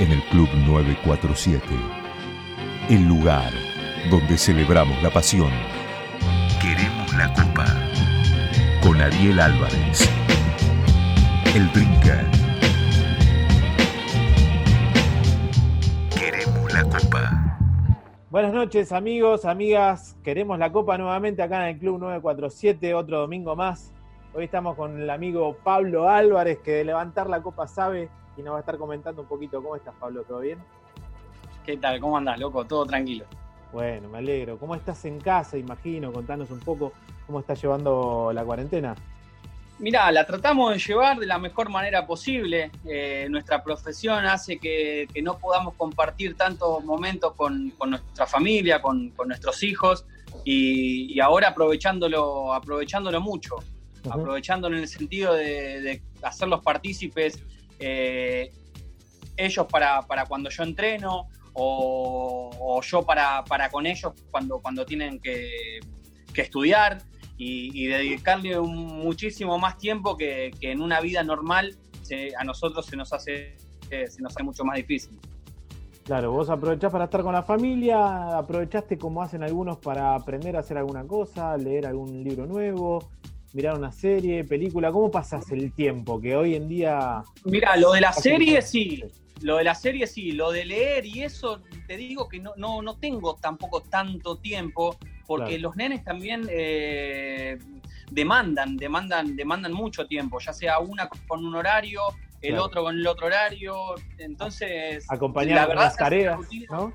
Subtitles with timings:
[0.00, 1.66] en el Club 947.
[2.88, 3.52] El lugar
[4.10, 5.50] donde celebramos la pasión.
[6.60, 7.66] Queremos la copa.
[8.82, 10.10] Con Ariel Álvarez.
[11.54, 12.24] El Brinca.
[16.18, 17.58] Queremos la copa.
[18.30, 20.16] Buenas noches amigos, amigas.
[20.24, 23.92] Queremos la copa nuevamente acá en el Club 947, otro domingo más.
[24.34, 28.54] Hoy estamos con el amigo Pablo Álvarez, que de levantar la copa sabe y nos
[28.54, 29.62] va a estar comentando un poquito.
[29.62, 30.22] ¿Cómo estás, Pablo?
[30.24, 30.58] ¿Todo bien?
[31.64, 32.00] ¿Qué tal?
[32.00, 32.64] ¿Cómo andás, loco?
[32.64, 33.24] Todo tranquilo.
[33.72, 34.58] Bueno, me alegro.
[34.58, 36.12] ¿Cómo estás en casa, imagino?
[36.12, 36.92] Contanos un poco
[37.26, 38.94] cómo estás llevando la cuarentena.
[39.78, 42.70] Mirá, la tratamos de llevar de la mejor manera posible.
[42.86, 49.62] Eh, nuestra profesión hace que, no podamos compartir tantos momentos con, nuestra familia, con, nuestros
[49.64, 50.06] hijos,
[50.44, 53.56] y, ahora aprovechándolo, aprovechándolo mucho,
[54.08, 57.42] aprovechándolo en el sentido de, de hacerlos partícipes
[57.86, 58.52] eh,
[59.36, 65.80] ellos para, cuando yo entreno o, yo para, con ellos cuando, cuando tienen que,
[66.34, 67.02] estudiar
[67.36, 71.76] y, dedicarle muchísimo más tiempo que, en una vida normal
[72.38, 73.56] a nosotros se nos hace
[73.90, 75.18] eh, se nos hace mucho más difícil.
[76.04, 80.60] Claro, vos aprovechás para estar con la familia, aprovechaste como hacen algunos para aprender a
[80.60, 83.08] hacer alguna cosa, leer algún libro nuevo,
[83.54, 84.92] mirar una serie, película?
[84.92, 86.20] ¿Cómo pasas el tiempo?
[86.20, 87.22] Que hoy en día.
[87.44, 89.02] Mira, lo de la serie sí.
[89.40, 92.82] Lo de la serie sí, lo de leer y eso, te digo que no, no,
[92.82, 94.96] no tengo tampoco tanto tiempo,
[95.26, 97.58] porque los nenes también eh,
[98.10, 102.00] demandan, demandan, demandan mucho tiempo, ya sea una con un horario,
[102.40, 105.04] el otro con el otro horario, entonces...
[105.10, 106.38] Acompañar las tareas,
[106.70, 106.94] ¿no?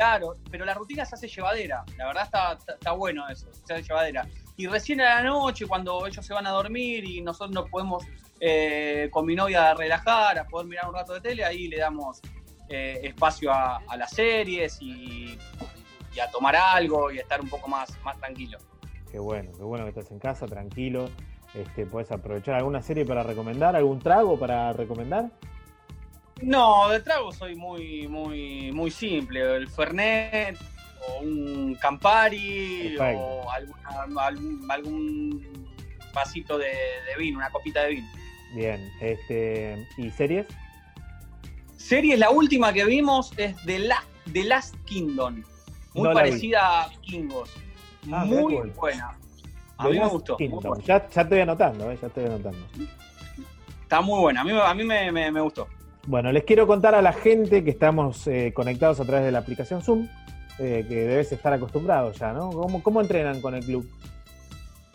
[0.00, 4.26] Claro, pero la rutina se hace llevadera, la verdad está, bueno eso, se hace llevadera.
[4.56, 8.02] Y recién a la noche, cuando ellos se van a dormir y nosotros nos podemos
[8.40, 12.22] eh, con mi novia relajar, a poder mirar un rato de tele, ahí le damos
[12.70, 15.38] eh, espacio a, las series y,
[16.18, 18.56] a tomar algo y a estar un poco más, más tranquilo.
[19.12, 21.10] Qué bueno, qué bueno que estás en casa, tranquilo.
[21.52, 23.76] Este, ¿Puedes aprovechar alguna serie para recomendar?
[23.76, 25.30] ¿Algún trago para recomendar?
[26.42, 29.56] No, de trago soy muy, muy, muy simple.
[29.56, 30.56] El Fernet,
[31.08, 33.50] o un Campari o
[34.70, 35.46] algún,
[36.12, 36.72] vasito de,
[37.18, 38.08] vino, una copita de vino.
[38.54, 40.46] Bien, este, ¿y series?
[41.76, 45.42] Series, la última que vimos es The, La, Last Kingdom,
[45.94, 47.50] muy parecida a Kingos.
[48.10, 49.16] Ah, muy buena.
[49.76, 50.36] A mí me gustó.
[50.84, 52.58] Ya, ya, estoy anotando, eh, ya estoy anotando.
[53.82, 55.68] Está muy buena, a mí, a mí me, gustó.
[56.06, 59.40] Bueno, les quiero contar a la gente que estamos eh, conectados a través de la
[59.40, 60.08] aplicación Zoom
[60.58, 62.50] eh, que debes estar acostumbrado ya, ¿no?
[62.82, 63.90] ¿Cómo, entrenan con el club?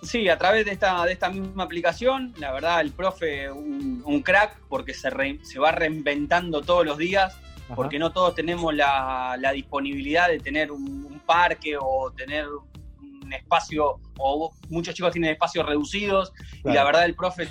[0.04, 4.60] Sí, a través de esta, de esta misma aplicación, la verdad, el profe, un, crack,
[4.70, 5.10] porque se,
[5.42, 7.36] se va reinventando todos los días,
[7.74, 14.54] porque no todos tenemos la, disponibilidad de tener un, parque o tener un espacio, o
[14.70, 16.32] muchos chicos tienen espacios reducidos,
[16.64, 17.48] y la verdad el profe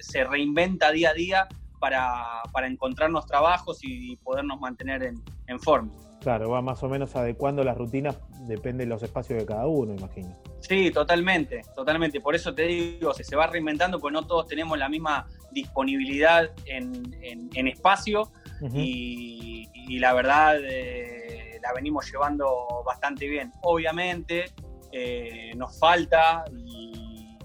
[0.00, 1.48] se, reinventa día a día
[1.84, 5.92] para, para encontrarnos trabajos y podernos mantener en, en forma.
[6.24, 9.92] Claro, va más o menos adecuando las rutinas, depende de los espacios de cada uno,
[9.92, 10.34] imagino.
[10.60, 12.22] Sí, totalmente, totalmente.
[12.22, 17.68] Por eso te digo, se, va reinventando, porque no todos tenemos la misma disponibilidad en,
[17.68, 18.32] espacio
[18.72, 19.68] y,
[19.98, 23.52] la verdad eh, la venimos llevando bastante bien.
[23.60, 24.46] Obviamente
[24.92, 27.36] eh, nos falta y,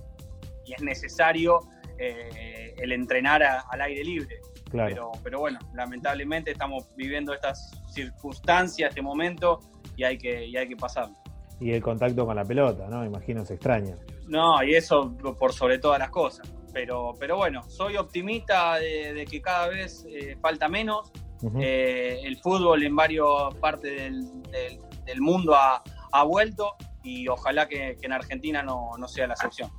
[0.74, 1.60] es necesario
[2.00, 4.40] eh, el entrenar al aire libre.
[4.72, 9.60] Pero, pero bueno, lamentablemente estamos viviendo estas circunstancias, este momento,
[9.96, 11.16] y hay que, y hay que pasarlo.
[11.60, 13.04] Y el contacto con la pelota, ¿no?
[13.04, 13.96] Imagino se extraña.
[14.28, 16.50] No, y eso por sobre todas las cosas.
[16.72, 21.12] Pero, pero bueno, soy optimista de, que cada vez eh, falta menos.
[21.60, 23.26] Eh, el fútbol en varias
[23.62, 24.14] partes
[24.52, 29.72] del, mundo ha, vuelto y ojalá que, en Argentina no, no sea la excepción.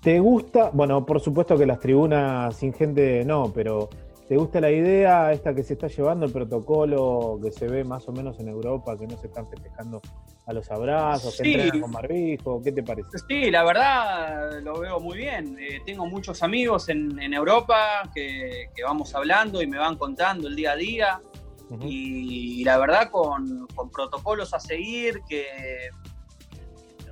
[0.00, 0.70] ¿Te gusta?
[0.72, 3.90] Bueno, por supuesto que las tribunas sin gente no, pero
[4.26, 8.08] ¿te gusta la idea esta que se está llevando, el protocolo que se ve más
[8.08, 10.00] o menos en Europa, que no se están festejando
[10.46, 12.62] a los abrazos, que entrenan con barbijo?
[12.62, 13.10] ¿Qué te parece?
[13.28, 15.58] Sí, la verdad lo veo muy bien.
[15.60, 20.72] Eh, tengo muchos amigos en, Europa que, vamos hablando y me van contando el día
[20.72, 21.20] a día.
[21.82, 25.44] y, la verdad con, con protocolos a seguir, que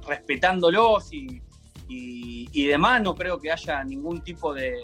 [0.06, 1.42] respetándolos y
[1.88, 4.80] y, demás, no creo que haya ningún tipo de,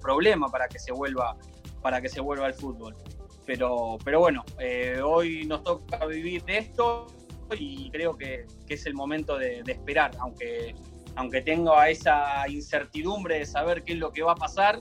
[0.00, 1.36] problema para que se vuelva
[1.82, 2.94] para que se vuelva al fútbol.
[3.44, 7.08] Pero, pero bueno, eh, hoy nos toca vivir esto
[7.58, 10.74] y creo que, es el momento de, esperar, aunque,
[11.16, 14.80] aunque tenga esa incertidumbre de saber qué es lo que va a pasar,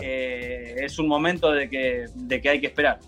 [0.00, 3.00] eh, es un momento de que, de que hay que esperar.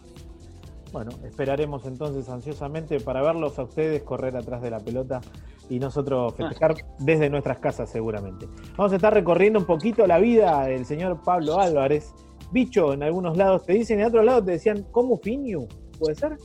[0.92, 5.20] Bueno, esperaremos entonces ansiosamente para verlos a ustedes correr atrás de la pelota
[5.68, 8.48] y nosotros festejar desde nuestras casas seguramente.
[8.76, 12.14] Vamos a estar recorriendo un poquito la vida del señor Pablo Álvarez.
[12.50, 15.68] Bicho, en algunos lados te dicen, en otros lados te decían, ¿cómo Finiu?
[15.98, 16.36] ¿Puede ser?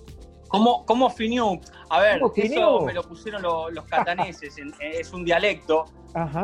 [0.50, 1.62] ¿Cómo, cómo Finiu?
[1.90, 5.86] A ver, eso me lo pusieron los, cataneses, es un dialecto,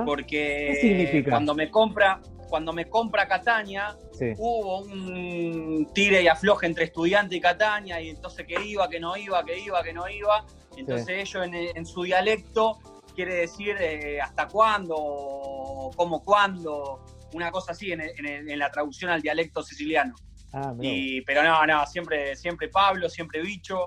[0.06, 1.31] porque ¿Qué significa?
[1.31, 3.96] cuando me compra, cuando me compra Catania,
[4.38, 9.16] hubo un tire y afloje entre estudiante y Catania, y entonces que iba, que no
[9.16, 10.46] iba, que iba, que no iba.
[10.75, 12.80] Entonces ellos en, su dialecto
[13.16, 19.62] quiere decir eh, hasta cuándo, cómo cuándo, una cosa así en, la traducción al dialecto
[19.63, 20.16] siciliano.
[20.52, 23.86] Ah, y, pero no, no, siempre, siempre Pablo, siempre bicho,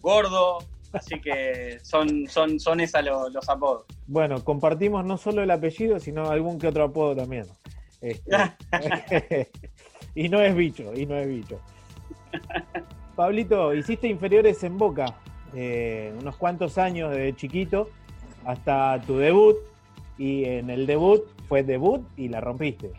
[0.00, 0.58] gordo,
[0.92, 3.84] así que son, son, son esas los apodos.
[4.06, 7.46] Bueno, compartimos no solo el apellido, sino algún que otro apodo también.
[8.00, 9.48] Este,
[10.14, 11.60] y no es bicho, y no es bicho.
[13.16, 15.16] Pablito, hiciste inferiores en Boca,
[15.54, 17.90] eh, unos cuantos años de chiquito,
[18.44, 19.56] hasta tu debut,
[20.16, 22.92] y en el debut fue debut y la rompiste.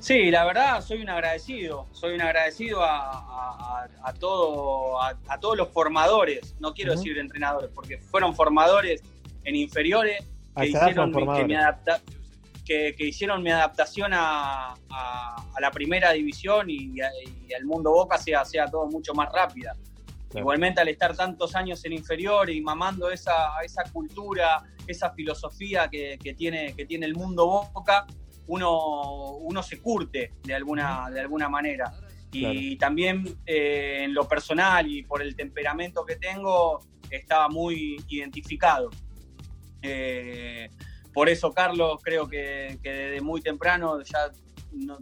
[0.00, 3.86] Sí, la verdad soy un agradecido, soy un agradecido a,
[4.18, 9.02] todo, a, todos los formadores, no quiero decir entrenadores, porque fueron formadores
[9.44, 10.26] en inferiores
[10.56, 12.00] que hicieron que me adapta,
[12.96, 14.74] que, hicieron mi adaptación a,
[15.60, 19.76] la primera división y, al mundo Boca sea, sea todo mucho más rápida.
[20.34, 26.16] Igualmente al estar tantos años en inferior y mamando esa, esa cultura, esa filosofía que,
[26.36, 28.06] tiene, que tiene el mundo Boca,
[28.46, 31.92] uno, uno se curte de alguna, de alguna manera.
[32.32, 36.78] Y también eh, en lo personal y por el temperamento que tengo,
[37.10, 38.90] estaba muy identificado.
[39.82, 40.70] Eh,
[41.12, 44.30] por eso, Carlos, creo que, desde muy temprano, ya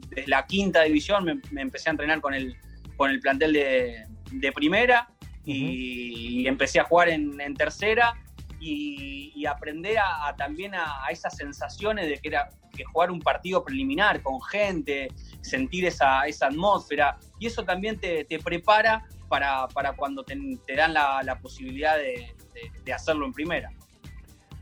[0.08, 2.56] desde la quinta división, me, empecé a entrenar con el,
[2.96, 5.08] con el plantel de, primera
[5.44, 8.14] y, empecé a jugar en, tercera
[8.60, 14.22] y, aprender a, también a, esas sensaciones de que era que jugar un partido preliminar
[14.22, 15.08] con gente,
[15.40, 20.36] sentir esa, esa atmósfera y eso también te, prepara para, cuando te,
[20.74, 23.70] dan la, posibilidad de hacerlo en primera.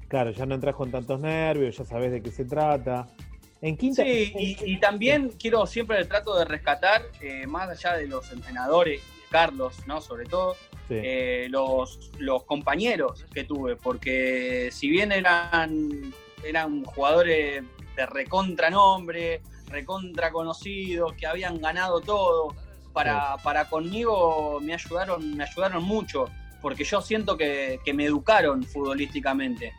[0.09, 3.09] Claro, ya no entras con tantos nervios, ya sabes de qué se trata.
[3.61, 8.07] En quinta, sí, y, también quiero siempre el trato de rescatar, eh, más allá de
[8.07, 10.01] los entrenadores, Carlos, ¿no?
[10.01, 10.57] Sobre todo,
[10.91, 16.13] eh, los, los compañeros que tuve, porque si bien eran,
[16.45, 17.65] eran jugadores
[17.97, 22.55] de recontra nombre, recontra conocidos, que habían ganado todo,
[22.93, 26.27] para, para conmigo me ayudaron, me ayudaron mucho,
[26.63, 29.73] porque yo siento que, que me educaron futbolísticamente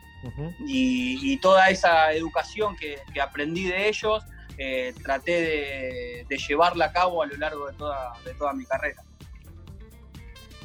[0.66, 4.24] y, toda esa educación que, aprendí de ellos,
[4.56, 9.02] eh, traté de, llevarla a cabo a lo largo de toda, de toda mi carrera.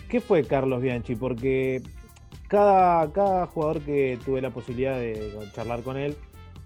[0.09, 1.15] ¿Qué fue Carlos Bianchi?
[1.15, 1.81] Porque
[2.47, 6.15] cada, cada jugador que tuve la posibilidad de charlar con él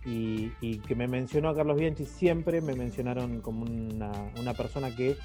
[0.06, 5.18] y, que me mencionó a Carlos Bianchi, siempre me mencionaron como una, persona que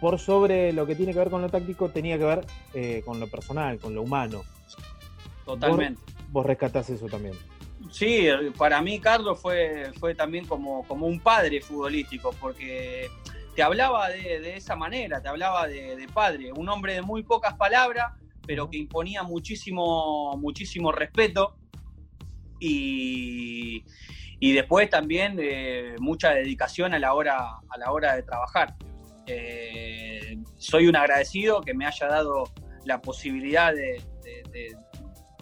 [0.00, 3.20] por sobre lo que tiene que ver con lo táctico tenía que ver eh, con
[3.20, 4.42] lo personal, con lo humano.
[5.44, 7.34] Totalmente vos rescatás eso también.
[7.90, 8.26] Sí,
[8.56, 13.08] para mí Carlos fue, fue también como, como un padre futbolístico, porque
[13.54, 18.12] te hablaba de, esa manera, te hablaba de, padre, un hombre de muy pocas palabras,
[18.46, 21.56] pero que imponía muchísimo, muchísimo respeto
[22.58, 23.84] y,
[24.40, 28.74] después también eh, mucha dedicación a la hora, a la hora de trabajar.
[29.26, 32.44] Eh, soy un agradecido que me haya dado
[32.84, 34.02] la posibilidad de,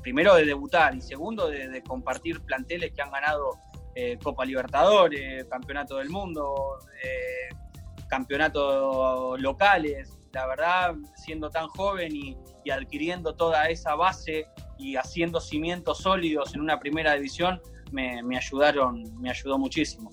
[0.02, 3.58] primero de debutar y segundo de, compartir planteles que han ganado
[3.94, 7.54] eh, Copa Libertadores, Campeonato del Mundo, eh,
[8.08, 10.16] campeonatos locales.
[10.32, 12.36] La verdad, siendo tan joven y,
[12.70, 14.46] adquiriendo toda esa base
[14.78, 20.12] y haciendo cimientos sólidos en una primera división, me, me ayudaron, me ayudó muchísimo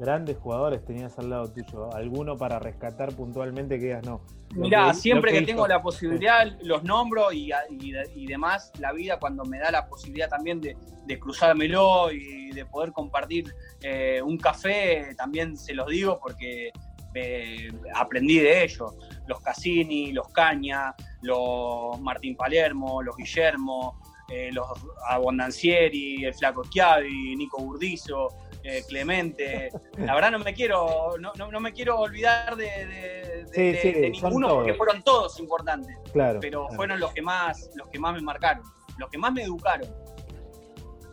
[0.00, 1.94] grandes jugadores tenías al lado tuyo?
[1.94, 4.22] ¿Alguno para rescatar puntualmente que digas no?
[4.54, 9.60] Mirá, siempre que, tengo la posibilidad los nombro y, y, demás, la vida cuando me
[9.60, 10.76] da la posibilidad también de,
[11.20, 13.52] cruzármelo y de poder compartir
[13.82, 16.72] eh, un café, también se los digo porque
[17.14, 18.94] eh, aprendí de ellos.
[19.26, 24.66] Los Cassini, los Caña, los Martín Palermo, los Guillermo, eh, los
[25.08, 28.28] Abondancieri, el Flaco Schiavi, Nico Burdizo,
[28.62, 29.70] eh, Clemente.
[29.98, 35.38] La verdad no me quiero, no, no, me quiero olvidar de, ninguno porque fueron todos
[35.40, 35.96] importantes.
[36.12, 38.64] Claro, pero fueron los que más, los que más me marcaron,
[38.98, 39.88] los que más me educaron.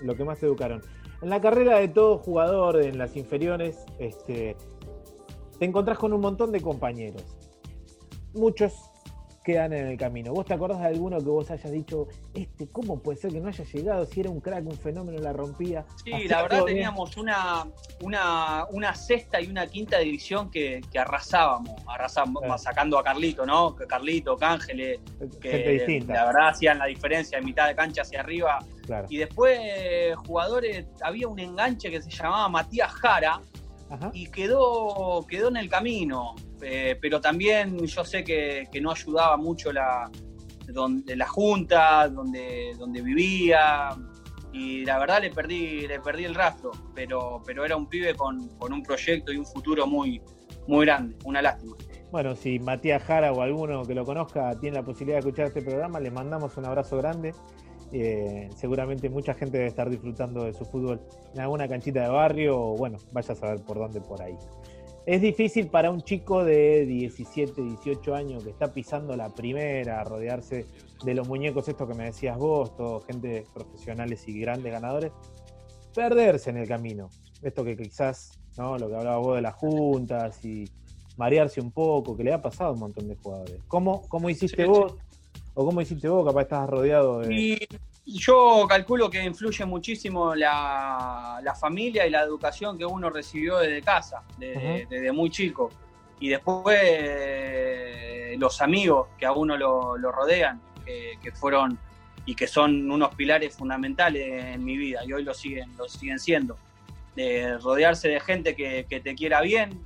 [0.01, 0.81] Lo que más te educaron.
[1.21, 4.55] En la carrera de todo jugador, en las inferiores, este,
[5.57, 7.23] te encontrás con un montón de compañeros.
[8.33, 8.86] Muchos
[9.47, 10.33] quedan en el camino.
[10.33, 13.47] ¿Vos te acordás de alguno que vos hayas dicho, este, ¿cómo puede ser que no
[13.47, 14.05] haya llegado?
[14.05, 15.85] Si era un crack, un fenómeno, la rompía.
[16.03, 17.65] Sí, la verdad teníamos una,
[18.01, 23.73] una, una, sexta y una quinta división que, arrasábamos, arrasábamos sacando a Carlito, ¿no?
[23.73, 24.99] Carlito, Cángeles,
[25.39, 28.59] que la verdad hacían la diferencia de mitad de cancha hacia arriba.
[29.07, 29.57] Y después
[30.25, 33.39] jugadores, había un enganche que se llamaba Matías Jara,
[34.13, 36.35] y quedó, quedó en el camino.
[36.61, 40.09] Eh, pero también yo sé que, no ayudaba mucho la,
[40.67, 43.95] donde, la junta, donde, donde vivía,
[44.57, 48.49] y la verdad le perdí, le perdí el rastro, pero, pero era un pibe con,
[48.59, 50.21] un proyecto y un futuro muy,
[50.67, 51.75] muy grande, una lástima.
[52.11, 55.61] Bueno, si Matías Jara o alguno que lo conozca tiene la posibilidad de escuchar este
[55.61, 57.33] programa, le mandamos un abrazo grande.
[57.91, 60.99] Eh, seguramente mucha gente debe estar disfrutando de su fútbol
[61.33, 64.35] en alguna canchita de barrio o bueno, vaya a saber por dónde por ahí.
[65.05, 70.65] Es difícil para un chico de 17, 18 años que está pisando la primera, rodearse
[71.05, 75.13] de los muñecos, esto que me decías vos, todo gente profesionales y grandes ganadores,
[75.95, 77.09] perderse en el camino.
[77.41, 78.77] Esto que quizás, ¿no?
[78.77, 80.65] Lo que hablaba vos de las juntas y
[81.15, 83.63] marearse un poco, que le ha pasado a un montón de jugadores.
[83.69, 84.95] ¿Cómo, cómo hiciste vos?
[85.59, 86.23] ¿O cómo hiciste vos?
[86.23, 87.67] Capaz estabas rodeado de
[88.05, 94.23] yo calculo que influye muchísimo la, familia y la educación que uno recibió desde casa,
[94.37, 95.71] desde, muy chico.
[96.19, 101.77] Y después eh, los amigos que a uno lo, rodean, que, fueron
[102.25, 106.19] y que son unos pilares fundamentales en mi vida y hoy lo siguen, lo siguen
[106.19, 106.55] siendo.
[107.15, 109.83] De rodearse de gente que, te quiera bien,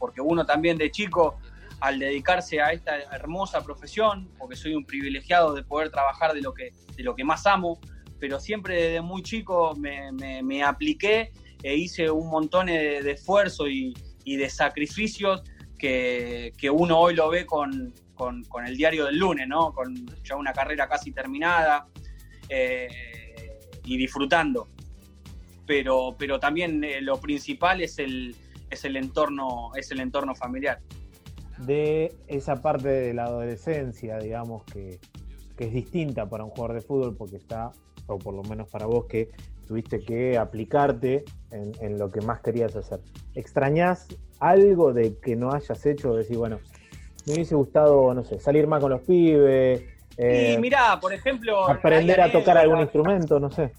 [0.00, 1.38] porque uno también de chico
[1.80, 6.52] al dedicarse a esta hermosa profesión, porque soy un privilegiado de poder trabajar de lo
[6.54, 7.78] que, de lo que más amo,
[8.18, 14.48] pero siempre desde muy chico me, apliqué e hice un montón de, esfuerzo y, de
[14.48, 15.42] sacrificios
[15.78, 17.92] que, uno hoy lo ve con,
[18.66, 19.72] el diario del lunes, ¿no?
[19.72, 21.86] con ya una carrera casi terminada
[22.48, 22.88] eh,
[23.84, 24.68] y disfrutando.
[25.66, 28.36] Pero, pero también eh, lo principal es el,
[28.70, 30.80] es el entorno, es el entorno familiar
[31.58, 34.98] de esa parte de la adolescencia, digamos, que,
[35.56, 37.70] es distinta para un jugador de fútbol porque está,
[38.08, 39.30] o por lo menos para vos, que
[39.68, 43.00] tuviste que aplicarte en, lo que más querías hacer.
[43.34, 44.08] ¿Extrañás
[44.40, 46.14] algo de que no hayas hecho?
[46.14, 46.58] Decir, bueno,
[47.26, 49.80] me hubiese gustado, no sé, salir más con los pibes.
[49.80, 49.84] y
[50.18, 51.68] eh, mirá, por ejemplo.
[51.68, 53.72] Aprender a tocar algún instrumento, no sé.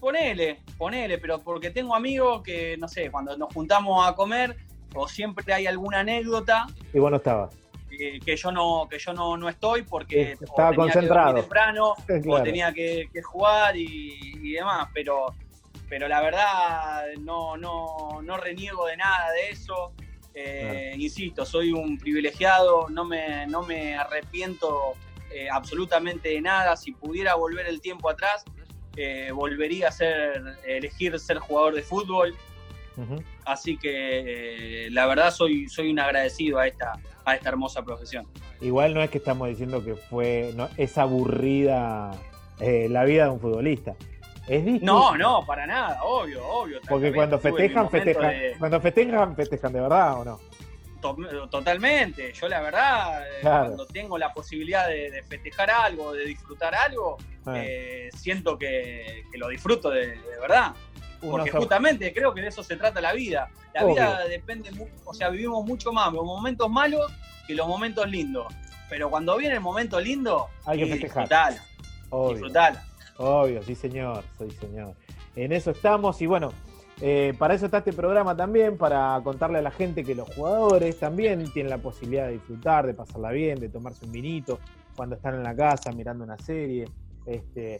[0.00, 4.56] Ponele, ponele, pero porque tengo amigos que, no sé, cuando nos juntamos a comer,
[4.94, 6.66] o siempre hay alguna anécdota.
[6.92, 7.48] Y bueno, estaba.
[7.90, 11.34] Que, yo no que yo no, estoy porque estaba tenía concentrado.
[11.34, 11.94] que temprano
[12.26, 15.26] o tenía que, jugar y, demás pero
[15.88, 19.92] pero la verdad no no no reniego de nada de eso.
[20.34, 24.94] Eh, insisto soy un privilegiado no me no me arrepiento
[25.30, 26.76] eh, absolutamente de nada.
[26.76, 28.42] Si pudiera volver el tiempo atrás
[28.96, 32.34] eh, volvería a ser elegir ser jugador de fútbol
[33.44, 36.92] Así que eh, la verdad soy, soy un agradecido a esta,
[37.24, 38.26] a esta hermosa profesión.
[38.60, 42.12] Igual no es que estamos diciendo que fue no, es aburrida
[42.60, 43.94] eh, la vida de un futbolista.
[44.48, 46.80] Es no, no, para nada, obvio, obvio.
[46.88, 50.40] Porque cuando festejan, festejan, cuando festejan, festejan de verdad o no.
[51.50, 57.18] Totalmente, yo la verdad, eh, cuando tengo la posibilidad de, festejar algo, de disfrutar algo,
[58.14, 60.74] siento que, lo disfruto de verdad.
[61.30, 63.48] Porque justamente creo que de eso se trata la vida.
[63.74, 64.70] La vida depende,
[65.04, 67.12] o sea, vivimos mucho más los momentos malos
[67.46, 68.52] que los momentos lindos.
[68.88, 71.22] Pero cuando viene el momento lindo, hay que festejar.
[71.22, 71.62] Disfrutala.
[72.10, 72.46] Obvio.
[73.16, 74.94] Obvio, sí señor, sí señor.
[75.36, 76.52] En eso estamos y bueno,
[77.00, 80.98] eh, para eso está este programa también, para contarle a la gente que los jugadores
[80.98, 84.58] también tienen la posibilidad de disfrutar, de pasarla bien, de tomarse un vinito
[84.94, 86.86] cuando están en la casa mirando una serie.
[87.24, 87.78] Este,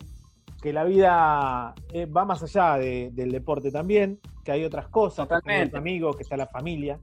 [0.62, 5.52] que la vida eh, va más allá del deporte también, que hay otras cosas, que
[5.52, 7.00] hay amigos, que está la familia.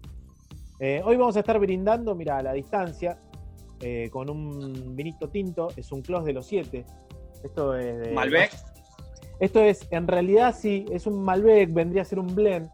[0.80, 3.20] Eh, hoy vamos a estar brindando, mira, a la distancia,
[3.82, 6.86] eh, con un vinito tinto, es un close de los siete.
[7.44, 8.50] Esto es de, Malbec.
[9.42, 12.70] Esto es, en realidad sí, es un Malbec, vendría a ser un blend.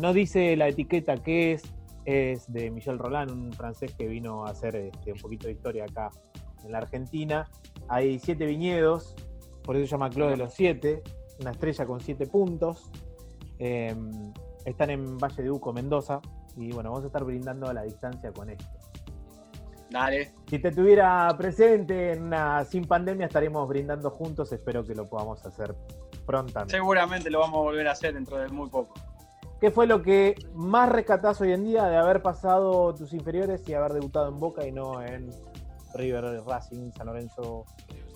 [0.00, 1.62] no dice la etiqueta que es,
[2.04, 5.84] es de Michel Roland, un francés que vino a hacer este, un poquito de historia
[5.84, 6.10] acá
[6.64, 7.48] en la Argentina.
[7.88, 9.14] Hay siete viñedos,
[9.64, 11.02] por eso se llama Club de los Siete,
[11.40, 12.90] una estrella con siete puntos.
[13.58, 14.32] Em,
[14.64, 16.20] están en Valle de Uco, Mendoza,
[16.56, 18.66] y bueno, vamos a estar brindando a la distancia con esto.
[19.90, 20.32] Dale.
[20.48, 24.50] Si te tuviera presente en una sin pandemia, estaremos brindando juntos.
[24.52, 25.74] Espero que lo podamos hacer
[26.24, 26.74] prontamente.
[26.74, 28.94] Seguramente lo vamos a volver a hacer dentro de muy poco.
[29.60, 33.74] ¿Qué fue lo que más rescatás hoy en día de haber pasado tus inferiores y
[33.74, 35.30] haber debutado en Boca y no en
[35.94, 37.64] River, Racing, San Lorenzo,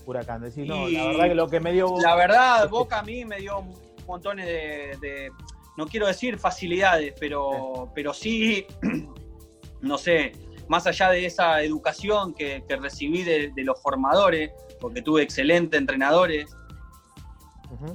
[0.07, 0.41] Huracán?
[0.41, 1.95] Decís, no, la verdad que lo que me dio.
[2.01, 3.65] La verdad, Boca a mí me dio
[4.07, 5.31] montones de,
[5.77, 8.67] no quiero decir facilidades, pero, pero sí,
[9.83, 10.33] no sé,
[10.69, 16.57] más allá de esa educación que, recibí de, los formadores, porque tuve excelentes entrenadores,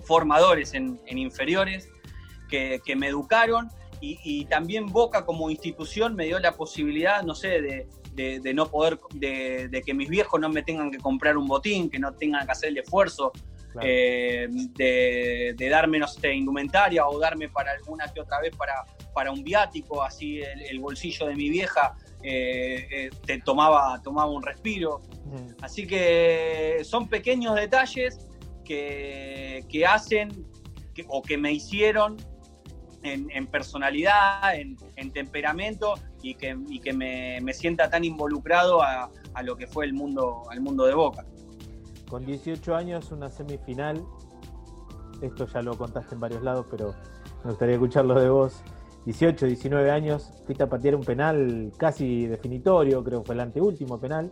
[0.03, 1.89] formadores en, inferiores,
[2.50, 3.70] que, me educaron
[4.01, 7.88] y, también Boca como institución me dio la posibilidad, no sé, de,
[8.53, 12.13] no poder, de, que mis viejos no me tengan que comprar un botín, que no
[12.13, 13.32] tengan que hacer el esfuerzo
[13.82, 19.32] eh, de, darme, no sé, indumentaria o darme para alguna que otra vez para, para
[19.32, 25.01] un viático, así el, bolsillo de mi vieja eh, eh, te tomaba, tomaba un respiro.
[25.62, 28.27] Así que son pequeños detalles
[28.65, 30.46] que, hacen
[31.08, 32.18] o que me hicieron
[33.03, 39.68] en, personalidad, en, temperamento y que, que me, sienta tan involucrado a, a, lo que
[39.68, 41.25] fue el mundo, al mundo de Boca.
[42.10, 44.04] Con 18 años, una semifinal.
[45.22, 46.94] Esto ya lo contaste en varios lados, pero
[47.44, 48.63] me gustaría escucharlo de vos.
[49.06, 54.00] 18, 19 años, fuiste a patear un penal casi definitorio, creo que fue el anteúltimo
[54.00, 54.32] penal,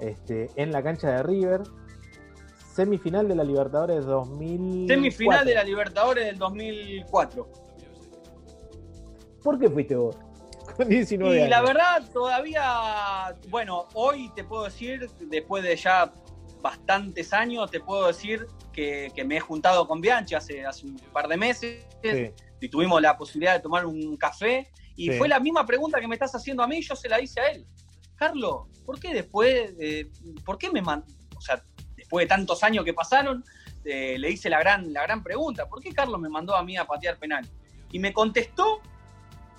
[0.00, 1.62] este, en la cancha de River.
[2.74, 4.86] Semifinal de la Libertadores 2000.
[4.86, 7.48] Semifinal de la Libertadores del 2004.
[9.42, 10.16] ¿Por qué fuiste vos?
[10.84, 16.12] Con 19 y la verdad, todavía, bueno, hoy te puedo decir, después de ya
[16.62, 21.26] bastantes años, te puedo decir que, me he juntado con Bianchi hace, hace un par
[21.26, 21.84] de meses
[22.60, 26.14] y tuvimos la posibilidad de tomar un café y fue la misma pregunta que me
[26.14, 27.66] estás haciendo a mí, yo se la hice a él.
[28.14, 29.74] Carlos, ¿por qué después,
[30.44, 31.06] por qué me mandó,
[31.36, 31.60] o sea,
[31.96, 33.44] después de tantos años que pasaron,
[33.84, 36.76] eh, le hice la gran, la gran pregunta, ¿por qué Carlos me mandó a mí
[36.76, 37.44] a patear penal?
[37.90, 38.80] Y me contestó,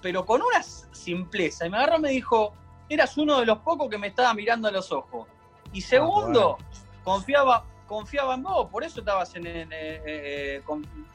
[0.01, 2.53] pero con una simpleza, y me agarró y me dijo,
[2.87, 5.27] eras uno de los pocos que me estaba mirando a los ojos.
[5.71, 6.57] Y segundo,
[7.03, 10.63] confiaba, confiaba en vos, por eso estabas en, en, eh, eh,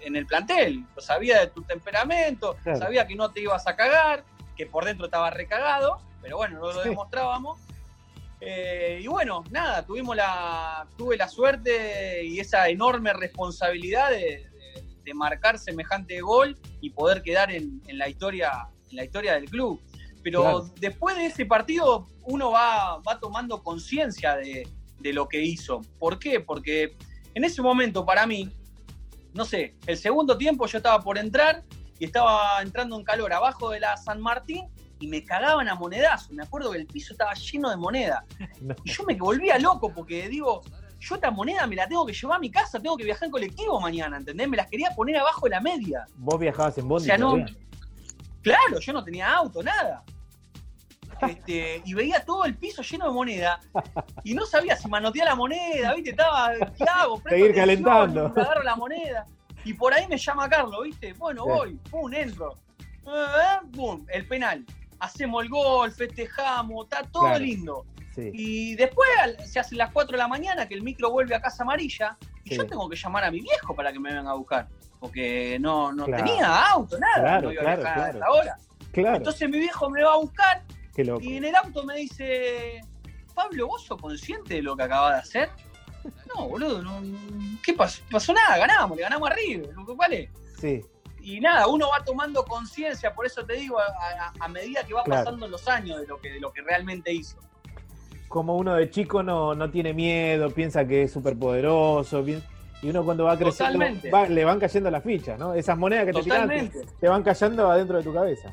[0.01, 0.85] en el plantel.
[0.99, 4.25] Sabía de tu temperamento, sabía que no te ibas a cagar,
[4.57, 7.61] que por dentro estaba recagado, pero bueno, no lo demostrábamos.
[8.41, 14.51] Eh, y bueno, nada, tuvimos la, tuve la suerte y esa enorme responsabilidad de,
[15.15, 19.81] marcar semejante gol y poder quedar en, la historia, en la historia del club.
[20.23, 24.67] Pero después de ese partido uno va, va tomando conciencia de,
[24.99, 25.83] de lo que hizo.
[25.99, 26.41] ¿Por qué?
[26.41, 26.97] Porque
[27.35, 28.51] en ese momento para mí,
[29.35, 31.63] no sé, el segundo tiempo yo estaba por entrar
[31.99, 34.67] y estaba entrando en calor abajo de la San Martín
[34.99, 36.33] y me cagaban a monedazo.
[36.33, 38.25] Me acuerdo que el piso estaba lleno de moneda.
[38.85, 40.63] Y yo me volvía loco porque digo,
[41.01, 43.31] yo esta moneda me la tengo que llevar a mi casa, tengo que viajar en
[43.31, 44.49] colectivo mañana, ¿entendés?
[44.49, 46.07] Me las quería poner abajo de la media.
[46.17, 47.07] ¿Vos viajabas en bondi?
[48.45, 50.05] Claro, yo no tenía auto, nada.
[51.29, 53.61] Este, y veía todo el piso lleno de moneda
[54.25, 56.11] y no sabía si manoteaba la moneda, ¿viste?
[56.11, 57.23] Estaba, ¿qué hago?
[57.29, 58.27] Seguir calentando.
[58.27, 59.27] Agarro la moneda
[59.65, 61.15] y por ahí me llama Carlos, ¿viste?
[61.15, 62.59] Bueno, voy, pum, entro.
[63.07, 64.65] Eh, pum, el penal.
[64.99, 67.87] Hacemos el gol, festejamos, está todo lindo.
[68.17, 69.09] Y después
[69.45, 72.57] se hacen las 4 de la mañana que el micro vuelve a Casa Amarilla y
[72.57, 74.69] yo tengo que llamar a mi viejo para que me vengan a buscar.
[75.01, 77.41] Porque no, no tenía auto, nada.
[77.41, 78.59] no iba a viajar a esa hora.
[78.93, 80.63] Entonces mi viejo me va a buscar
[80.97, 82.81] y en el auto me dice,
[83.35, 85.51] Pablo, ¿vos sos consciente de lo que acabas de hacer?
[86.35, 87.01] No, boludo, no,
[87.63, 88.03] ¿qué pasó?
[88.11, 90.31] pasó nada, ganamos, le ganamos a River, ¿vale?
[90.61, 90.83] Sí.
[91.21, 95.49] Y nada, uno va tomando conciencia, por eso te digo, a, medida que va pasando
[95.49, 97.39] los años de lo que, de lo que realmente hizo.
[98.29, 102.25] Como uno de chico no, no tiene miedo, piensa que es súper poderoso,
[102.85, 103.83] y uno cuando va creciendo
[104.29, 105.55] le van cayendo las fichas, ¿no?
[105.55, 108.53] Esas monedas que te tiran te van cayendo adentro de tu cabeza.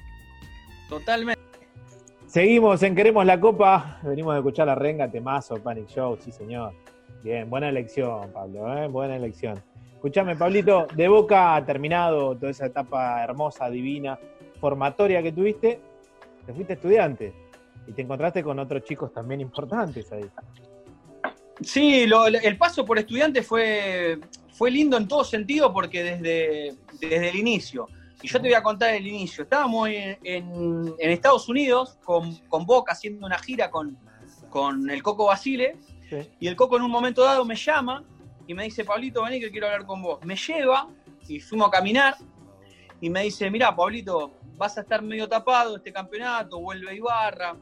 [0.87, 1.41] Totalmente.
[2.27, 3.99] Seguimos en Queremos la Copa.
[4.03, 6.73] Venimos a escuchar la renga, temazo, Panic Show, sí señor.
[7.23, 8.87] Bien, buena elección, Pablo, ¿eh?
[8.87, 9.61] buena elección.
[9.95, 14.17] Escúchame, Pablito, de Boca ha terminado toda esa etapa hermosa, divina,
[14.61, 15.81] formatoria que tuviste,
[16.45, 17.50] te fuiste estudiante
[17.87, 20.25] y te encontraste con otros chicos también importantes ahí.
[21.61, 24.19] Sí, el paso por estudiante fue,
[24.53, 27.87] fue lindo en todo sentido porque desde, desde el inicio
[28.21, 29.43] y yo te voy a contar el inicio.
[29.43, 33.97] Estábamos en, Estados Unidos con, Boca haciendo una gira con,
[34.49, 35.77] con el Coco Basile.
[36.39, 38.03] Y el Coco en un momento dado me llama
[38.45, 40.23] y me dice, Pablito, vení que quiero hablar con vos.
[40.23, 40.87] Me lleva
[41.27, 42.15] y fuimos a caminar
[42.99, 47.55] y me dice, mirá, Pablito, vas a estar medio tapado este campeonato, vuelve Ibarra.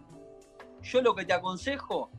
[0.83, 2.09] Yo lo que te aconsejo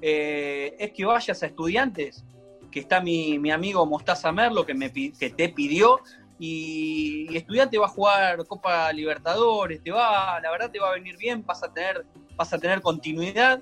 [0.00, 2.24] eh, es que vayas a estudiantes
[2.70, 6.00] que está mi, mi amigo Mostaza Merlo, que, me, que te pidió,
[6.38, 11.16] y, Estudiante va a jugar Copa Libertadores, te va, la verdad te va a venir
[11.16, 12.04] bien, vas a tener,
[12.36, 13.60] vas a tener continuidad.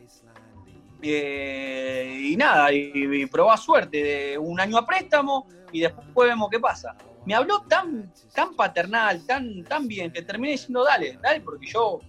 [1.03, 6.59] Eh, y nada, y, probá suerte de un año a préstamo y después vemos qué
[6.59, 6.97] pasa.
[7.27, 12.01] Me habló tan, tan paternal, tan, tan bien, que terminé diciendo, dale, dale, porque yo,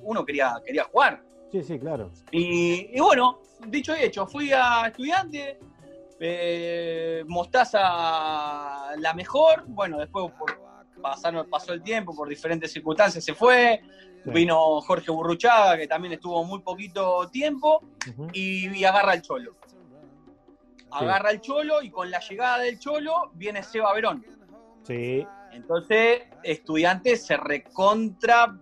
[0.00, 1.22] uno quería, quería jugar.
[1.52, 2.10] Sí, sí, claro.
[2.30, 5.58] Y, y bueno, dicho y hecho, fui a estudiante,
[6.18, 10.58] eh, Mostaza la mejor, bueno, después por,
[11.50, 13.82] pasó el tiempo, por diferentes circunstancias se fue,
[14.24, 17.82] vino Jorge Burruchaga, que también estuvo muy poquito tiempo,
[18.32, 19.56] y, agarra el Cholo.
[20.90, 24.24] Agarra el Cholo y con la llegada del Cholo viene Seba Verón.
[24.84, 25.26] Sí.
[25.52, 28.58] Entonces, estudiantes se recontra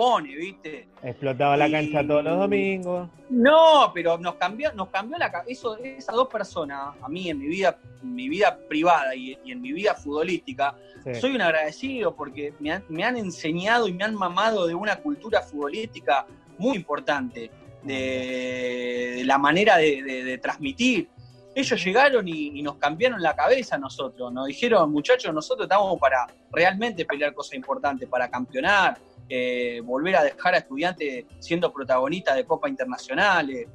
[0.00, 0.88] pone, ¿viste?
[1.02, 3.10] Explotaba la cancha todos los domingos.
[3.28, 7.48] No, pero nos cambió, nos cambió la eso, esas dos personas, a mí en mi
[7.48, 10.74] vida, mi vida privada y, en mi vida futbolística,
[11.20, 16.24] soy un agradecido porque me han, enseñado y me han mamado de una cultura futbolística
[16.56, 17.50] muy importante,
[17.82, 21.10] de, la manera de, transmitir.
[21.54, 24.32] Ellos llegaron y, nos cambiaron la cabeza a nosotros.
[24.32, 28.96] Nos dijeron, muchachos, nosotros estamos para realmente pelear cosas importantes, para campeonar,
[29.30, 33.68] eh, volver a dejar a estudiantes siendo protagonistas de Copa Internacionales.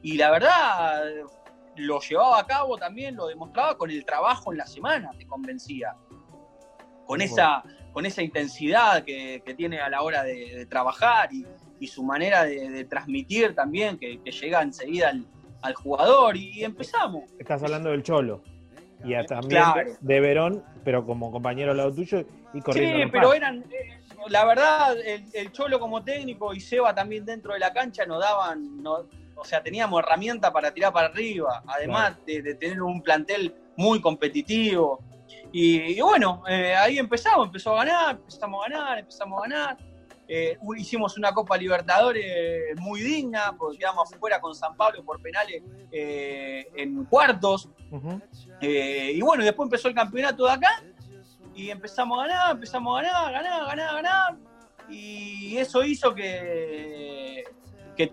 [0.00, 1.04] Y la verdad,
[1.76, 5.94] lo llevaba a cabo también, lo demostraba con el trabajo en la semana, te convencía.
[7.06, 12.44] Con, esa, con esa intensidad que, tiene a la hora de, trabajar y, su manera
[12.44, 15.12] de, transmitir también, que, llega enseguida
[15.60, 16.38] al, jugador.
[16.38, 17.24] Y empezamos.
[17.38, 18.42] Estás hablando del Cholo.
[19.04, 19.62] Y también
[20.00, 23.04] de Verón, pero como compañero al lado tuyo y corriendo.
[23.04, 27.60] Sí, pero eran, eh, la verdad, el, Cholo como técnico y Seba también dentro de
[27.60, 32.82] la cancha nos daban, o sea, teníamos herramientas para tirar para arriba, además de, tener
[32.82, 35.00] un plantel muy competitivo.
[35.50, 39.76] Y, bueno, eh, ahí empezamos, empezó a ganar, empezamos a ganar, empezamos a ganar.
[40.28, 45.62] Eh, hicimos una Copa Libertadores muy digna, porque quedamos fuera con San Pablo por penales
[45.90, 47.68] eh, en cuartos.
[48.60, 50.82] y bueno, después empezó el campeonato de acá
[51.54, 54.36] y empezamos a ganar, empezamos a ganar, ganar, ganar, ganar.
[54.88, 57.44] Y eso hizo que,
[57.96, 58.10] que,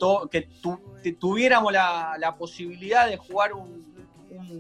[1.04, 3.52] que tuviéramos la, posibilidad de jugar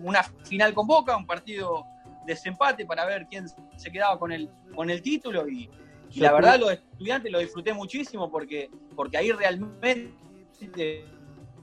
[0.01, 1.85] una final con Boca, un partido
[2.25, 5.47] de desempate para ver quién se quedaba con el, con el título.
[5.47, 5.69] Y,
[6.15, 10.13] la verdad, los estudiantes lo disfruté muchísimo porque, porque ahí realmente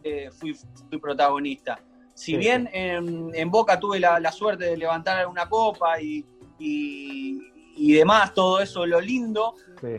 [0.05, 0.57] eh, fui,
[1.01, 1.81] protagonista.
[2.15, 6.25] Si bien en, Boca tuve la, la suerte de levantar una copa y,
[6.59, 9.55] y, demás, todo eso lo lindo,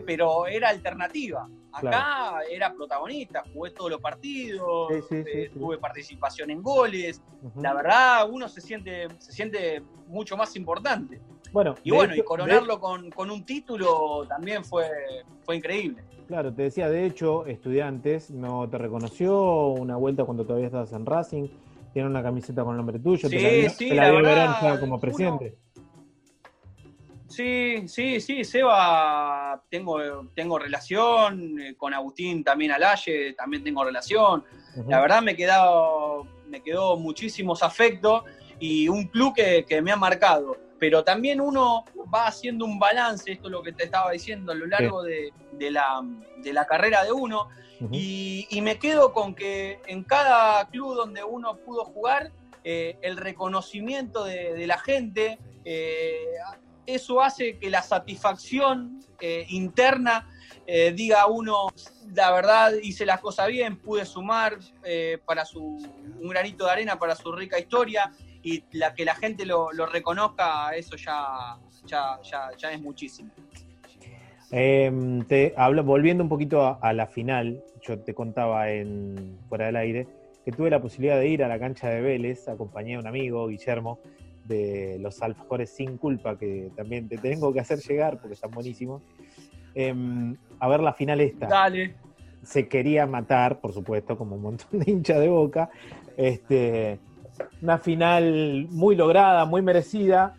[0.06, 1.48] pero era alternativa.
[1.72, 7.22] Acá era protagonista, jugué todos los partidos, eh, tuve participación en goles.
[7.56, 11.20] La verdad, uno se siente, se siente mucho más importante.
[11.52, 14.86] Bueno, y bueno, y coronarlo con, un título también fue,
[15.44, 16.02] fue increíble.
[16.26, 21.06] Claro, te decía, de hecho, Estudiantes no te reconoció una vuelta cuando todavía estabas en
[21.06, 21.48] Racing,
[21.94, 25.56] tiene una camiseta con el nombre tuyo, te la, verdad, como presidente.
[27.28, 29.98] Sí, sí, sí, Seba, tengo,
[30.34, 34.44] tengo relación, eh, con Agustín también Alaye, también tengo relación.
[34.86, 38.24] La verdad me, quedado, me quedó muchísimos afectos
[38.58, 40.56] y un club que, me ha marcado.
[40.78, 44.54] Pero también uno va haciendo un balance, esto es lo que te estaba diciendo, a
[44.54, 45.32] lo largo de,
[45.70, 47.48] la, carrera de uno.
[47.90, 52.32] y, me quedo con que en cada club donde uno pudo jugar,
[52.70, 56.26] eh, el reconocimiento de, la gente, eh,
[56.88, 60.26] eso hace que la satisfacción eh, interna
[60.66, 61.66] eh, diga uno,
[62.14, 66.98] la verdad hice las cosas bien, pude sumar eh, para su, un granito de arena
[66.98, 68.10] para su rica historia
[68.42, 73.30] y la, que la gente lo, reconozca, eso ya, ya, es muchísimo.
[74.50, 79.66] Em, te hablo, volviendo un poquito a, a, la final, yo te contaba en fuera
[79.66, 80.06] del aire
[80.42, 83.46] que tuve la posibilidad de ir a la cancha de Vélez, acompañé a un amigo,
[83.48, 84.00] Guillermo,
[84.48, 89.02] de los alfajores sin culpa, que también te tengo que hacer llegar porque están buenísimos.
[89.74, 91.46] Em, a ver la final esta.
[91.46, 91.94] Dale.
[92.42, 95.70] Se quería matar, por supuesto, como un montón de hinchas de boca.
[96.16, 96.98] Este,
[97.62, 100.34] una final muy lograda, muy merecida.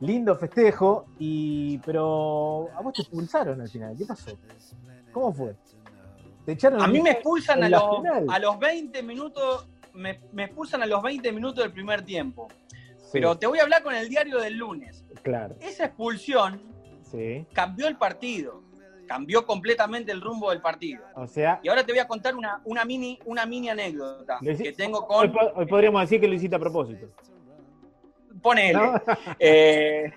[0.00, 3.94] Lindo festejo, y, pero a vos te expulsaron al final.
[3.96, 4.36] ¿Qué pasó?
[5.12, 5.54] ¿Cómo fue?
[6.44, 7.82] Te echaron a mí me expulsan a los,
[8.28, 12.48] a los 20 minutos, me, me expulsan a los 20 minutos del primer tiempo.
[13.14, 15.04] Pero te voy a hablar con el diario del lunes.
[15.22, 15.54] Claro.
[15.60, 16.60] Esa expulsión
[17.52, 18.62] cambió el partido.
[19.06, 21.04] cambió completamente el rumbo del partido.
[21.14, 24.72] O sea, Y ahora te voy a contar una, una, mini, una mini anécdota que
[24.72, 25.32] tengo hoy, con...
[25.32, 27.06] po- hoy podríamos decir que lo hiciste a propósito.
[28.42, 28.72] Ponele.
[28.74, 28.94] ¿no?
[29.38, 30.10] Eh,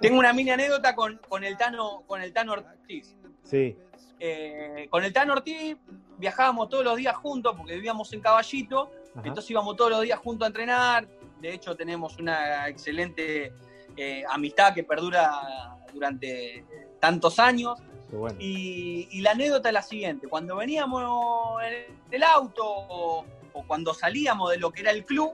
[0.00, 3.14] tengo una mini anécdota con, con, el, Tano, con el Tano Ortiz.
[3.42, 3.76] Sí,
[4.18, 5.76] Eh, con el Tano Ortiz
[6.18, 9.28] viajábamos todos los días juntos porque vivíamos en Caballito, ajá.
[9.28, 11.06] entonces íbamos todos los días juntos a entrenar.
[11.40, 13.52] De hecho, tenemos una excelente
[13.96, 16.64] eh, amistad que perdura durante
[17.00, 17.78] tantos años.
[18.10, 18.36] Bueno.
[18.40, 21.02] Y, y la anécdota es la siguiente: cuando veníamos
[21.62, 25.32] en el auto o, o cuando salíamos de lo que era el club,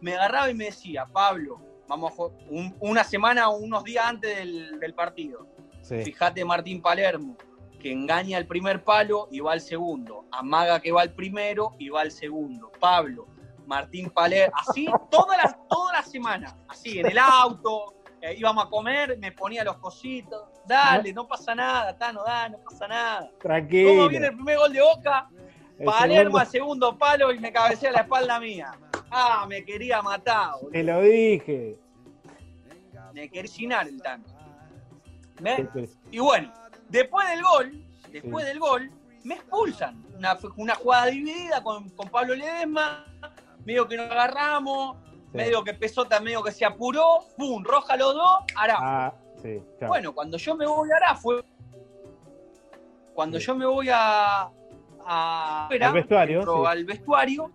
[0.00, 4.04] me agarraba y me decía, Pablo, vamos a jugar un- una semana o unos días
[4.06, 5.46] antes del, del partido.
[5.82, 6.02] Sí.
[6.02, 7.36] Fíjate Martín Palermo,
[7.80, 10.24] que engaña al primer palo y va al segundo.
[10.30, 12.70] Amaga que va al primero y va al segundo.
[12.78, 13.26] Pablo,
[13.66, 18.68] Martín Palermo, así toda la, toda la semana, así en el auto, eh, íbamos a
[18.68, 20.48] comer, me ponía los cositos.
[20.66, 23.30] Dale, no pasa nada, Tano, dale, no pasa nada.
[23.40, 23.88] Tranquilo.
[23.90, 25.28] ¿Cómo viene el primer gol de Boca?
[25.78, 28.72] El Palermo segundo- al segundo palo y me cabecea la espalda mía.
[29.10, 30.70] Ah, me quería matar, boludo.
[30.70, 31.76] Te lo dije.
[33.12, 34.24] Me quería llenar el Tano.
[35.74, 35.88] Sí.
[36.12, 36.52] Y bueno,
[36.88, 38.50] después del gol, después Sí.
[38.50, 38.90] del gol,
[39.24, 40.02] me expulsan.
[40.16, 43.04] Una, una jugada dividida con, con Pablo Ledesma,
[43.64, 44.96] medio que nos agarramos,
[45.32, 45.38] Sí.
[45.38, 47.64] medio que Pesota medio que se apuró, ¡pum!
[47.64, 48.76] Roja los dos, Ará.
[48.78, 49.62] Ah, sí.
[49.86, 51.42] Bueno, cuando yo me voy a Ará fue.
[53.14, 53.46] Cuando Sí.
[53.46, 54.48] yo me voy a.
[55.06, 57.50] a Al vestuario, entro al vestuario,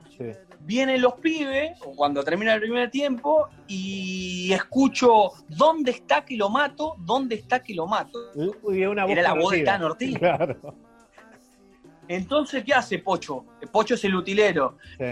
[0.62, 6.96] vienen los pibes, cuando termina el primer tiempo, y escucho, ¿dónde está que lo mato?
[6.98, 8.20] ¿Dónde está que lo mato?
[8.64, 9.64] Uy, una voz Era la voz de.
[9.64, 10.18] Tano Ortiz.
[10.18, 10.58] Claro.
[12.08, 13.46] Entonces, ¿qué hace Pocho?
[13.72, 14.78] Pocho es el utilero.
[14.98, 15.06] Sí.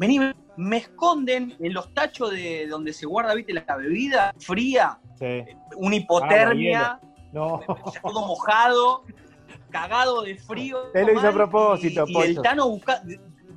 [0.00, 0.18] Vení,
[0.56, 5.44] me esconden en los tachos de donde se guarda, viste, la bebida fría, Sí.
[5.76, 6.98] una hipotermia,
[7.34, 7.60] No.
[8.02, 9.04] todo mojado,
[9.68, 10.78] cagado de frío.
[10.94, 12.40] Él lo hizo a propósito, y, y el.
[12.40, 13.02] Tano busca,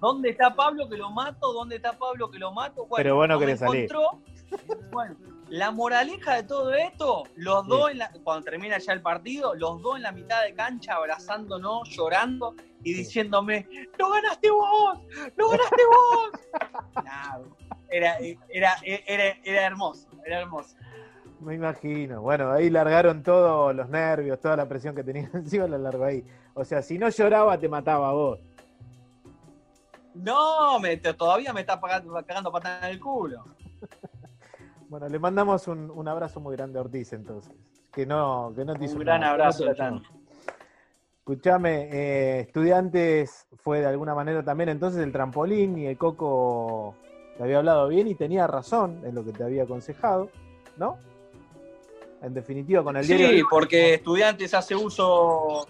[0.02, 1.54] ¿dónde está Pablo que lo mato?
[1.54, 2.88] ¿Dónde está Pablo que lo mato?
[2.88, 3.90] Bueno, Pero vos no querés salir.
[4.92, 5.16] Bueno,
[5.48, 7.70] la moraleja de todo esto, los Sí.
[7.70, 10.96] dos, en la- cuando termina ya el partido, los dos en la mitad de cancha
[10.96, 13.68] abrazándonos, llorando y diciéndome,
[13.98, 15.00] ¡lo ganaste vos!
[15.36, 16.42] ¡lo ganaste vos!
[17.04, 17.40] Nah,
[17.90, 18.18] era,
[18.50, 20.76] era, era, era hermoso, era hermoso.
[21.40, 22.22] Me imagino.
[22.22, 26.24] Bueno, ahí largaron todos los nervios, toda la presión que tenía encima la largó ahí.
[26.54, 28.40] O sea, si no lloraba, te mataba a vos.
[30.14, 33.44] No, me, todavía me está pagando, cagando patada en el culo.
[34.90, 37.52] Bueno, le mandamos un, un abrazo muy grande a Ortiz entonces.
[37.92, 40.02] Que no, que no te Un gran abrazo, te la Tano.
[40.04, 40.23] llevó.
[41.26, 46.96] Escuchame, eh, estudiantes fue de alguna manera también entonces el trampolín y el Coco
[47.38, 50.30] te había hablado bien y tenía razón en lo que te había aconsejado,
[50.76, 50.98] ¿no?
[52.22, 53.48] En definitiva, con el Sí, diario.
[53.50, 55.66] porque estudiantes hace uso.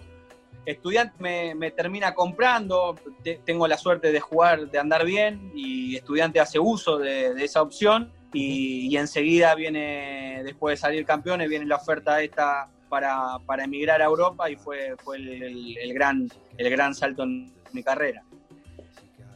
[0.66, 5.94] Estudiante me, me termina comprando, te- tengo la suerte de jugar, de andar bien, y
[5.94, 11.48] estudiante hace uso de, de esa opción, y, y enseguida viene, después de salir campeones,
[11.48, 15.92] viene la oferta esta para, para emigrar a Europa, y fue, fue el, el- el
[15.92, 18.22] gran, el gran salto en mi carrera.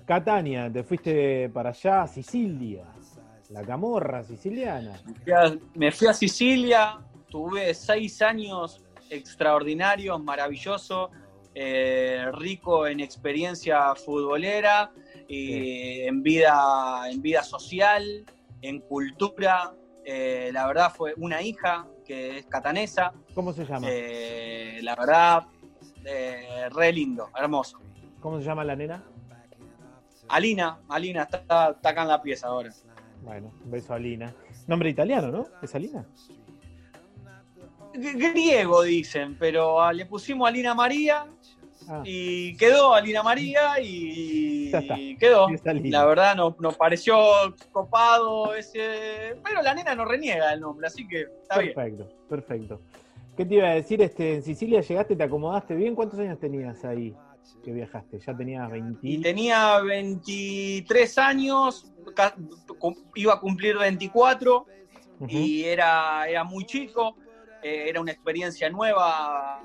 [0.07, 2.85] Catania, te fuiste para allá, Sicilia,
[3.51, 4.93] la camorra siciliana.
[5.05, 11.11] Me fui a- me fui a Sicilia, tuve seis años extraordinarios, maravillosos,
[11.53, 14.93] eh, rico en experiencia futbolera,
[15.27, 18.25] y en, vida, en vida social,
[18.63, 19.75] en cultura.
[20.05, 23.87] Eh, la verdad fue una hija que es catanesa, ¿Cómo se llama?
[23.91, 25.47] eh, la verdad,
[26.07, 27.79] eh, re lindo, hermoso.
[28.21, 29.05] ¿Cómo se llama la nena?
[30.29, 32.71] Alina, Alina está, está acá en la pieza ahora.
[33.23, 34.33] Bueno, un beso a Lina.
[34.67, 35.49] Nombre italiano, ¿no?
[35.63, 36.05] ¿Es Alina?
[37.95, 41.27] G- Griego dicen, pero ah, le pusimos Alina María
[41.91, 45.49] Ah, y quedó Alina María y, quedó.
[45.65, 47.17] La verdad nos, nos pareció
[47.73, 51.75] copado ese, pero la nena no reniega el nombre, así que está bien.
[51.75, 52.81] perfecto, perfecto.
[53.39, 54.03] ¿Qué te iba a decir?
[54.03, 55.95] Este, en Sicilia llegaste, te acomodaste bien.
[55.95, 57.15] ¿Cuántos años tenías ahí
[57.65, 58.19] que viajaste?
[58.19, 58.99] ¿Ya tenías 20?
[59.03, 61.91] Y tenía 23 años,
[63.15, 64.67] iba a cumplir 24
[65.21, 65.29] Ujú.
[65.31, 67.17] y era, era muy chico.
[67.63, 69.61] Eh, era una experiencia nueva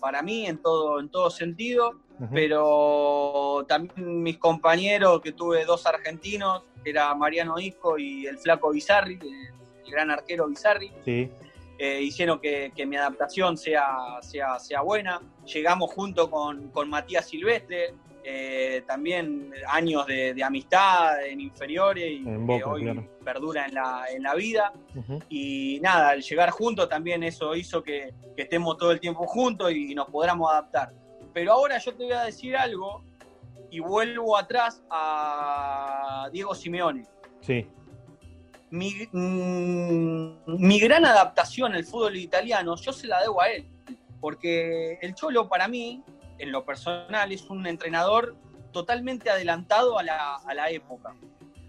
[0.00, 2.00] para mí en todo, en todo sentido.
[2.34, 9.18] Pero también mis compañeros, que tuve dos argentinos, era Mariano Isco y el flaco Bizarri,
[9.22, 9.28] el,
[9.84, 11.30] el gran arquero Bizarri, Sí,
[11.78, 15.22] eh, hicieron que, que mi adaptación sea, sea, sea buena.
[15.46, 17.94] Llegamos junto con, con Matías Silvestre,
[18.30, 24.34] eh, también años de, amistad en inferiores y que hoy perdura en la, en la
[24.34, 24.70] vida.
[25.30, 29.94] Y nada, al llegar juntos también eso hizo que, estemos todo el tiempo juntos y
[29.94, 30.92] nos podamos adaptar.
[31.32, 33.02] Pero ahora yo te voy a decir algo
[33.70, 37.06] y vuelvo atrás a Diego Simeone.
[37.40, 37.66] Sí.
[38.70, 43.66] Mi, mm, mi gran adaptación al fútbol italiano, yo se la debo a él.
[44.20, 46.02] Porque el Cholo para mí
[46.38, 48.36] en lo personal, es un entrenador
[48.72, 51.14] totalmente adelantado a la, época.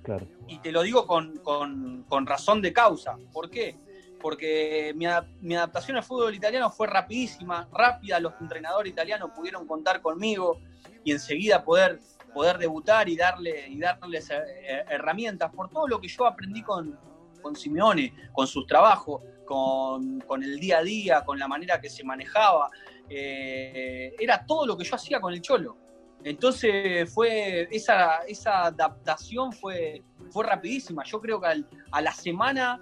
[0.04, 0.28] Claro.
[0.48, 3.18] Y te lo digo con, razón de causa.
[3.32, 3.78] ¿Por qué?
[4.22, 10.60] Porque mi, adaptación al fútbol italiano fue rapidísima, rápida, los entrenadores italianos pudieron contar conmigo
[11.04, 12.00] y enseguida poder,
[12.34, 17.00] poder debutar y, darle, y darles eh, herramientas por todo lo que yo aprendí con,
[17.42, 21.90] con Simeone, con sus trabajos, con, con, el día a día, con la manera que
[21.90, 22.70] se manejaba.
[23.10, 25.78] Eh, era todo lo que yo hacía con el Cholo.
[26.24, 31.04] Entonces fue esa, esa adaptación fue, fue rapidísima.
[31.04, 32.82] Yo creo que a la semana,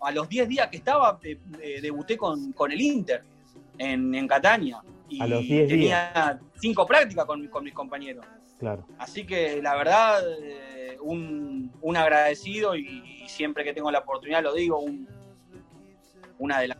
[0.00, 3.22] a los 10 días que estaba, eh, eh, debuté con, el Inter
[3.76, 4.82] en, en Catania.
[5.08, 8.24] Y a los 10 tenía cinco prácticas con, con, mis compañeros.
[8.58, 8.86] Claro.
[8.98, 10.22] Así que la verdad,
[11.00, 14.82] un, agradecido y, siempre que tengo la oportunidad lo digo,
[16.38, 16.77] una de las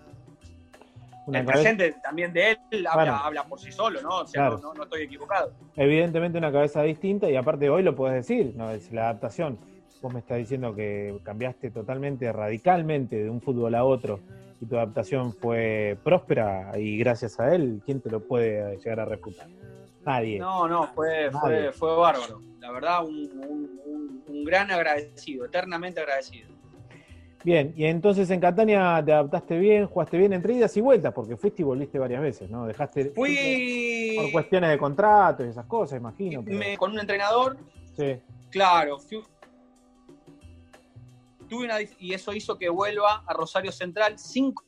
[1.33, 4.21] el presente también de él habla, por sí solo, ¿no?
[4.21, 5.53] O sea, no, estoy equivocado.
[5.77, 8.71] Evidentemente una cabeza distinta y aparte hoy lo puedes decir, ¿no?
[8.71, 9.59] Es la adaptación.
[10.01, 14.21] Vos me estás diciendo que cambiaste totalmente, radicalmente de un fútbol a otro
[14.61, 19.05] y tu adaptación fue próspera y gracias a él, ¿quién te lo puede llegar a
[19.05, 19.49] refutar?
[20.05, 20.39] Nadie.
[20.39, 22.41] No, no, fue, fue, fue bárbaro.
[22.61, 26.58] La verdad, un gran agradecido, eternamente agradecido.
[27.45, 31.37] Bien, y entonces en Catania te adaptaste bien, jugaste bien entre idas y vueltas, porque
[31.37, 32.67] fuiste y volviste varias veces, ¿no?
[32.67, 33.13] Dejaste.
[33.15, 34.17] Fui.
[34.17, 36.45] Por cuestiones de contrato y esas cosas, imagino.
[36.77, 37.57] con un entrenador.
[37.97, 38.17] Sí.
[38.51, 38.99] Claro.
[41.49, 41.77] tuve una.
[41.99, 44.19] Y eso hizo que vuelva a Rosario Central.
[44.19, 44.65] Cinco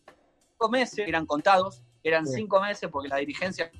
[0.70, 3.70] meses, eran contados, eran cinco meses porque la dirigencia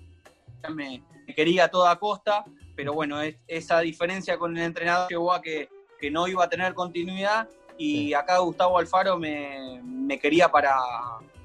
[0.69, 1.03] me,
[1.37, 5.69] quería a toda costa, pero bueno, esa diferencia con el entrenador llevó a que,
[6.01, 7.49] que no iba a tener continuidad
[7.83, 10.77] y acá Gustavo Alfaro me, quería para,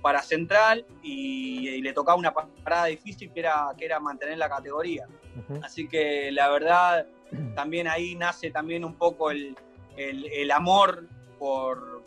[0.02, 5.08] para Central y, le tocaba una parada difícil que era, que era mantener la categoría.
[5.63, 7.06] Así que la verdad,
[7.56, 9.56] también ahí nace también un poco el,
[10.52, 11.08] amor
[11.39, 12.04] por,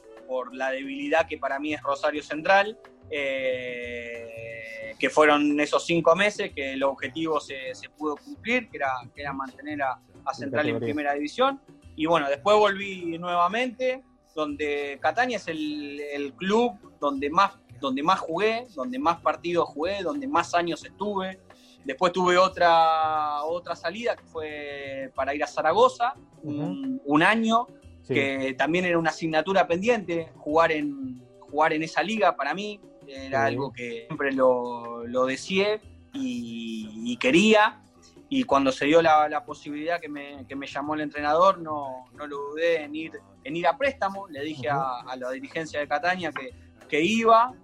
[0.53, 2.79] la debilidad que para mí es Rosario Central.
[3.11, 9.23] Eh, que fueron esos cinco meses que el objetivo se, pudo cumplir, que era, que
[9.23, 11.63] era mantener a, a Central en primera división.
[11.97, 14.03] Y bueno, después volví nuevamente,
[14.39, 20.29] donde Catania es el, club donde más, donde más jugué, donde más partidos jugué, donde
[20.29, 21.41] más años estuve.
[21.85, 27.67] Después tuve otra, otra salida que fue para ir a Zaragoza, un, año,
[28.07, 33.45] que también era una asignatura pendiente, jugar en, jugar en esa liga para mí, era
[33.45, 35.81] algo que siempre lo, lo deseé
[36.13, 37.83] y, quería.
[38.31, 42.27] Y cuando se dio la, posibilidad que me, que me, llamó el entrenador, no, no
[42.27, 43.13] lo dudé en ir
[43.49, 46.51] en ir a préstamo, le dije a, la dirigencia de Catania que,
[46.87, 47.55] que iba,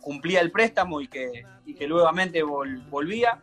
[0.00, 3.42] cumplía el préstamo y que, y que nuevamente volvía.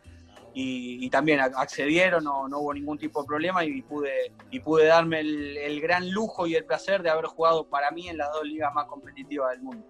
[0.52, 5.20] Y, también accedieron, no, no, hubo ningún tipo de problema y pude, y pude darme
[5.20, 8.74] el, gran lujo y el placer de haber jugado para mí en las dos ligas
[8.74, 9.86] más competitivas del mundo.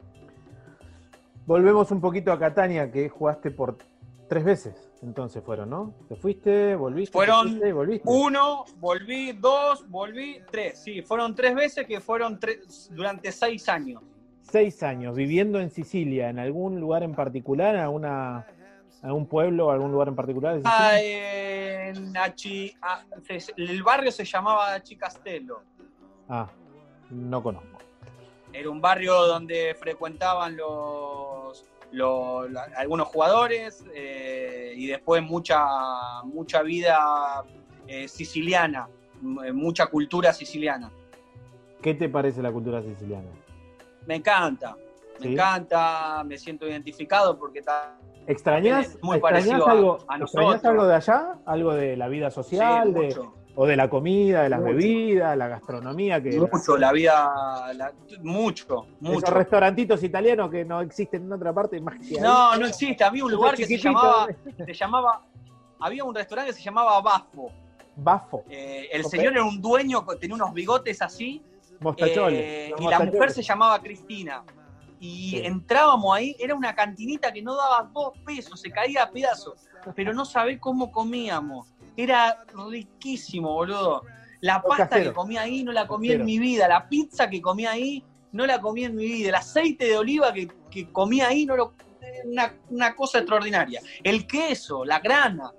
[1.47, 3.79] Volvemos un poquito a Catania, que jugaste por
[4.29, 4.90] tres veces.
[5.03, 5.95] Entonces fueron, ¿no?
[6.09, 7.13] Te fuiste, volviste.
[7.13, 8.07] Fueron volviste.
[8.07, 10.79] uno, volví, dos, volví, tres.
[10.83, 14.03] Sí, fueron tres veces que fueron tres, durante seis años.
[14.43, 18.47] Seis años, viviendo en Sicilia, en algún lugar en particular, en alguna,
[19.01, 20.61] algún pueblo, algún lugar en particular.
[20.65, 23.03] Ah, en Achi, ah,
[23.57, 25.63] el barrio se llamaba Achi Castello.
[26.29, 26.51] Ah,
[27.09, 27.79] no conozco.
[28.53, 31.30] Era un barrio donde frecuentaban los
[32.77, 35.65] algunos jugadores eh, y después mucha,
[36.25, 37.45] mucha vida
[37.87, 38.89] eh, siciliana,
[39.45, 40.91] eh, mucha cultura siciliana.
[41.83, 43.29] ¿Qué te parece la cultura siciliana?
[44.07, 44.77] Me encanta,
[45.21, 47.99] me encanta, me siento identificado porque está...
[48.27, 51.39] ¿Extrañas, muy algo, algo de allá?
[51.47, 52.93] ¿Algo de la vida social?
[52.93, 53.17] de,
[53.63, 56.23] o de la comida, de las bebidas, la gastronomía.
[56.23, 57.31] Que mucho, la, vida,
[58.23, 59.19] mucho, mucho.
[59.19, 63.05] Esos restaurantitos italianos que no existen en otra parte más que No, no existe.
[63.05, 64.29] Había un lugar que se llamaba,
[64.65, 65.27] se llamaba,
[65.79, 67.53] había un restaurante que se llamaba Bafo.
[67.97, 68.45] Bafo.
[68.49, 71.43] Eh, el señor era un dueño, tenía unos bigotes así.
[71.81, 72.41] Mostacholes.
[72.41, 74.43] Eh, y la mujer se llamaba Cristina.
[75.01, 79.69] Y entrábamos ahí, era una cantinita que no daba dos pesos, se caía a pedazos.
[79.95, 84.05] Pero no sabés cómo comíamos Era riquísimo, boludo.
[84.41, 86.67] La pasta que comía ahí no la comí en mi vida.
[86.67, 89.29] La pizza que comía ahí no la comí en mi vida.
[89.29, 91.75] El aceite de oliva que, que comía ahí no lo.
[92.25, 93.81] Una, una cosa extraordinaria.
[94.03, 95.53] El queso, la grana.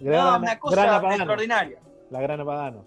[0.00, 1.78] una cosa extraordinaria.
[2.10, 2.86] La grana padano.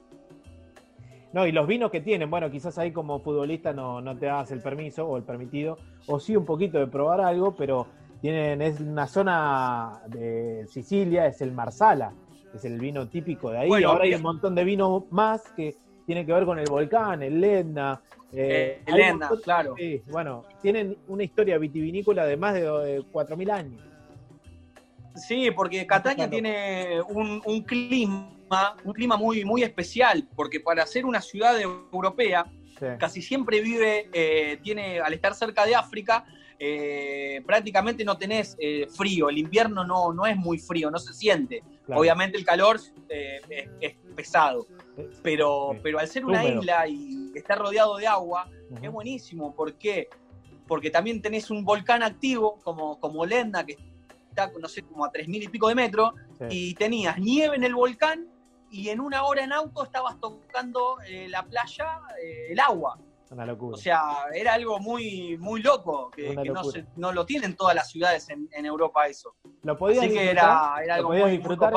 [1.33, 4.49] No, y los vinos que tienen, bueno, quizás ahí como futbolista no, no te das
[4.51, 5.77] el permiso o el permitido,
[6.07, 7.85] o sí un poquito de probar algo, pero
[8.21, 12.13] tienen, es una zona de Sicilia, es el Marsala,
[12.53, 13.83] es el vino típico de ahí.
[13.83, 15.75] Ahora hay un montón de vinos más que
[16.05, 18.01] tienen que ver con el volcán, el Etna.
[18.31, 19.75] Eh, el Etna, claro.
[19.77, 23.81] Sí, bueno, tienen una historia vitivinícola de más de 4.000 años.
[25.15, 31.21] Sí, porque Cataña tiene un, clima, un clima muy, muy especial, porque para ser una
[31.21, 32.45] ciudad europea,
[32.99, 36.25] casi siempre vive, eh, tiene, al estar cerca de África,
[36.59, 41.13] eh, prácticamente no tenés eh, frío, el invierno no, no es muy frío, no se
[41.13, 41.63] siente.
[41.89, 44.67] Obviamente el calor es, pesado,
[45.21, 48.49] pero, pero al ser una isla y estar rodeado de agua,
[48.81, 49.55] es buenísimo.
[49.55, 50.09] ¿Por qué?
[50.67, 53.77] Porque también tenés un volcán activo como, como Lenda, que
[54.59, 56.13] no sé, como a tres mil y pico de metros,
[56.49, 58.27] y tenías nieve en el volcán
[58.69, 62.99] y en una hora en auto estabas tocando eh, la playa, eh, el agua.
[63.29, 63.75] Una locura.
[63.75, 64.01] O sea,
[64.33, 66.33] era algo muy, muy loco, que,
[66.95, 69.35] no, lo tienen todas las ciudades en, Europa eso.
[69.63, 71.73] ¿Lo podías Así que era, algo muy, disfrutar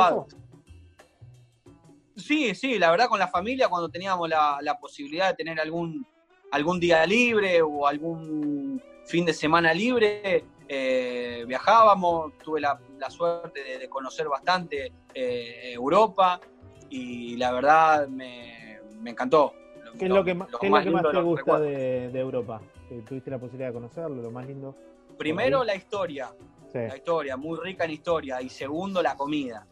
[2.17, 6.07] Sí, sí, la verdad con la familia cuando teníamos la, la, posibilidad de tener algún,
[6.53, 12.79] algún día libre o algún fin de semana libre, eh, viajábamos, tuve la,
[13.09, 16.41] suerte de, conocer bastante eh, Europa
[16.89, 19.53] y la verdad me, encantó.
[19.99, 22.61] ¿Qué es lo que, más te gusta de, Europa?
[23.07, 24.23] ¿Tuviste la posibilidad de conocerlo?
[24.23, 24.75] Lo más lindo.
[25.19, 26.31] Primero la historia,
[26.73, 29.67] la historia, muy rica en historia, y segundo la comida.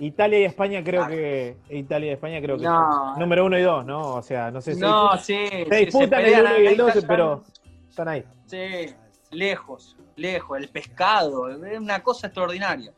[0.00, 2.66] Italia y España creo que Italia y España creo que
[3.20, 4.14] número uno y dos, ¿no?
[4.14, 7.42] O sea, no sé si no, sí, se disputan el uno y el dos, pero
[7.88, 8.24] están ahí.
[8.46, 8.86] Sí,
[9.30, 12.92] lejos, lejos, el pescado, es una cosa extraordinaria.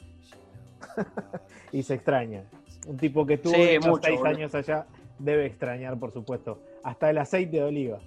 [1.72, 2.45] y se extraña.
[2.87, 3.55] Un tipo que estuvo
[4.01, 4.87] seis años allá
[5.19, 7.99] debe extrañar, por supuesto, hasta el aceite de oliva.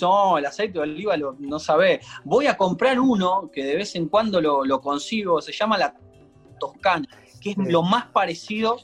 [0.00, 2.00] No, el aceite de oliva no sabe.
[2.24, 5.94] Voy a comprar uno que de vez en cuando lo, consigo, se llama la
[6.58, 7.06] Toscana,
[7.40, 8.78] que es lo más parecido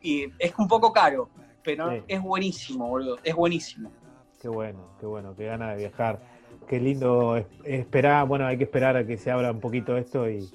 [0.00, 1.28] y es un poco caro,
[1.62, 3.90] pero es buenísimo, boludo, es buenísimo.
[4.40, 6.20] Qué bueno, qué bueno, qué gana de viajar.
[6.68, 10.48] Qué lindo esperar, bueno, hay que esperar a que se abra un poquito esto y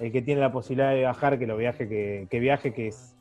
[0.00, 3.13] el que tiene la posibilidad de viajar, que lo viaje, que, viaje, que es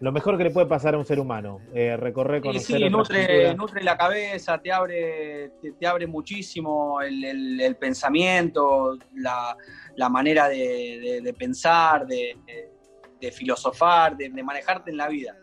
[0.00, 2.62] lo mejor que le puede pasar a un ser humano, eh, recorrer, conocer.
[2.62, 10.48] Sí, sí nutre, nutre, la cabeza, te abre, te, abre muchísimo el, pensamiento, la, manera
[10.48, 12.36] de, pensar, de,
[13.32, 15.36] filosofar, de, manejarte en la vida.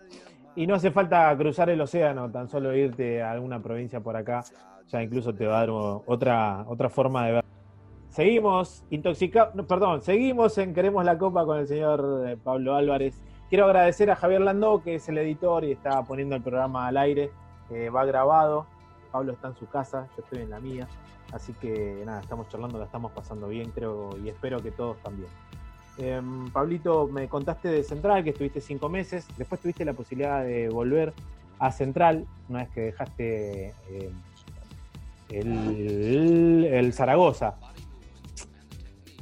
[0.56, 4.44] Y no hace falta cruzar el océano, tan solo irte a alguna provincia por acá
[4.92, 5.70] ya incluso te va a dar
[6.06, 7.46] otra, otra forma de ver.
[8.10, 13.22] Seguimos intoxicados, perdón, seguimos en Queremos la Copa con el señor eh, Pablo Álvarez.
[13.52, 16.96] Quiero agradecer a Javier Landó, que es el editor y está poniendo el programa al
[16.96, 17.32] aire,
[17.94, 18.66] va grabado.
[19.12, 20.88] Pablo está en su casa, yo estoy en la mía.
[21.34, 25.28] Así que nada, estamos charlando, la estamos pasando bien, creo, y espero que todos también.
[25.98, 30.70] Em, Pablito, me contaste de Central, que estuviste cinco meses, después tuviste la posibilidad de
[30.70, 31.12] volver
[31.60, 33.74] a Central, una vez que dejaste
[35.30, 37.56] em, el, Zaragoza.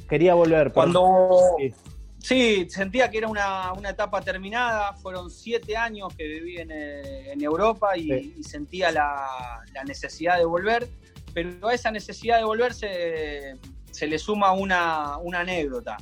[0.08, 0.72] Quería volver.
[0.72, 1.36] Cuando.
[1.58, 1.74] Sí.
[2.20, 4.92] Sentía que era una, etapa terminada.
[4.94, 10.88] Fueron siete años que viví en, eh, Europa y, sentía la, necesidad de volver.
[11.32, 15.96] Pero a esa necesidad de volver se, le suma una, anécdota.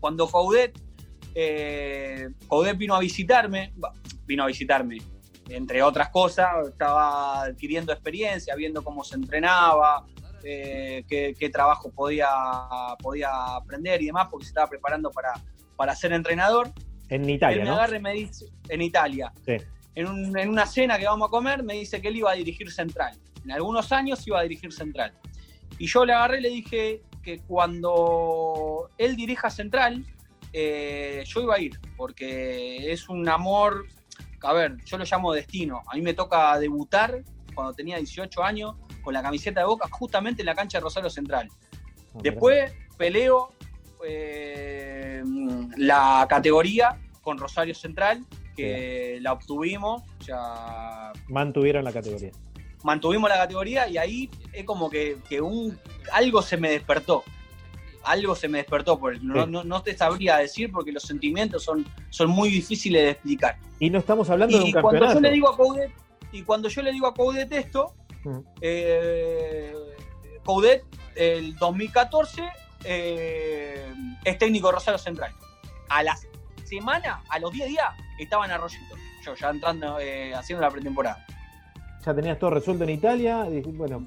[0.00, 0.78] Cuando Coudet,
[1.34, 2.28] eh,
[2.76, 3.72] vino a visitarme,
[4.26, 4.98] vino a visitarme,
[5.48, 10.04] entre otras cosas, estaba adquiriendo experiencia, viendo cómo se entrenaba,
[10.50, 12.28] eh, qué, trabajo podía,
[13.02, 15.32] podía aprender y demás, porque se estaba preparando para,
[15.76, 16.70] para ser entrenador.
[17.08, 17.62] En Italia.
[17.62, 19.32] Él me y me dice, en Italia.
[19.94, 22.70] En, en, una cena que vamos a comer, me dice que él iba a dirigir
[22.70, 23.18] Central.
[23.44, 25.12] En algunos años iba a dirigir Central.
[25.78, 30.04] Y yo le agarré y le dije que cuando él dirija Central,
[30.52, 33.86] eh, yo iba a ir, porque es un amor
[34.42, 35.82] a ver, yo lo llamo destino.
[35.86, 37.22] A mí me toca debutar
[37.54, 38.76] cuando tenía 18 años
[39.08, 41.48] con la camiseta de Boca justamente en la cancha de Rosario Central.
[42.22, 43.52] Después peleo
[44.06, 45.22] eh,
[45.78, 48.22] la categoría con Rosario Central,
[48.54, 50.02] que la obtuvimos.
[50.26, 51.10] Ya...
[51.26, 52.32] Mantuvieron la categoría.
[52.84, 55.78] Mantuvimos la categoría y ahí es como que, un,
[56.12, 57.24] algo se me despertó.
[58.04, 59.24] algo se me despertó por.
[59.24, 59.50] No, Sí.
[59.50, 63.56] no, no te sabría decir porque los sentimientos son, son muy difíciles de explicar.
[63.80, 65.14] Y no estamos hablando de un Y cuando campeonato.
[65.14, 65.92] yo le digo a Coudet,
[66.30, 67.94] y cuando yo le digo a Coudet esto.
[68.60, 69.72] Eh,
[70.44, 72.48] Coudet, el 2014,
[72.84, 73.92] eh,
[74.24, 75.32] es técnico de Rosario Central.
[75.88, 76.16] A la
[76.64, 77.86] semana, a los 10 días,
[78.18, 78.94] estaba en Arroyito.
[79.24, 81.24] Yo ya entrando, eh, haciendo la pretemporada.
[82.04, 83.46] Ya tenías todo resuelto en Italia.
[83.50, 84.06] y bueno,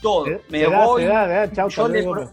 [0.00, 0.24] Todo.
[0.26, 2.32] se Me da, voy, da, se da, chau, yo le pro-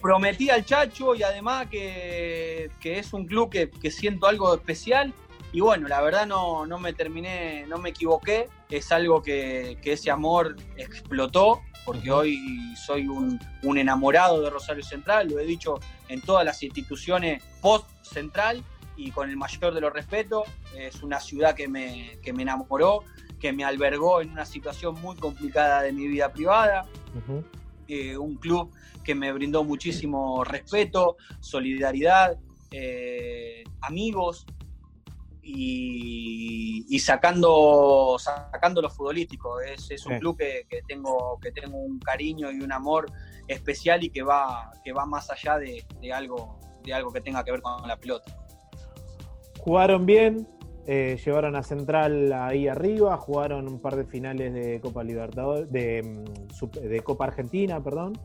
[0.00, 5.12] prometí al Chacho y además que, que es un club que, que siento algo especial.
[5.52, 8.48] Y bueno, la verdad no, no me terminé, no me equivoqué.
[8.70, 12.38] Es algo que, que ese amor explotó, porque hoy
[12.74, 15.78] soy un, un enamorado de Rosario Central, lo he dicho
[16.08, 18.64] en todas las instituciones post-central
[18.96, 20.44] y con el mayor de los respetos.
[20.74, 23.04] Es una ciudad que me, que me enamoró,
[23.38, 26.86] que me albergó en una situación muy complicada de mi vida privada
[27.88, 28.72] eh, un club
[29.04, 32.38] que me brindó muchísimo respeto, solidaridad,
[32.70, 34.46] eh, amigos
[35.42, 39.60] y, y sacando, sacando lo futbolístico.
[39.60, 40.18] Es, es un Sí.
[40.20, 43.06] club que, que tengo, que tengo un cariño y un amor
[43.48, 47.42] especial y que va, que va más allá de, de algo, de algo que tenga
[47.44, 48.32] que ver con la pelota.
[49.58, 50.48] Jugaron bien,
[50.86, 56.02] eh, llevaron a Central ahí arriba, jugaron un par de finales de Copa Libertadores, de,
[56.02, 58.18] mm, de Copa Argentina, perdón.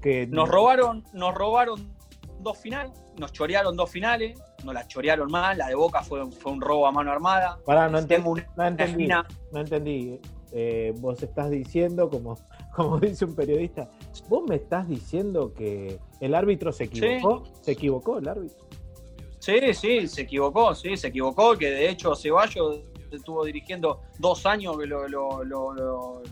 [0.00, 1.92] Que Nos robaron, nos robaron
[2.40, 6.52] dos finales, nos chorearon dos finales, nos las chorearon mal, la de Boca fue, fue
[6.52, 7.58] un robo a mano armada.
[7.64, 9.08] Pará, no, enten- Tengo una no entendí.
[9.52, 10.20] No entendí.
[10.52, 12.38] Eh, vos estás diciendo, como,
[12.76, 13.88] como dice un periodista,
[14.28, 17.44] vos me estás diciendo que el árbitro se equivocó.
[17.60, 18.66] ¿Se equivocó el árbitro?
[19.38, 22.80] Sí, sí, se equivocó, sí, se equivocó, que de hecho Ceballos
[23.12, 26.22] estuvo dirigiendo dos años que lo, lo- lo- lo-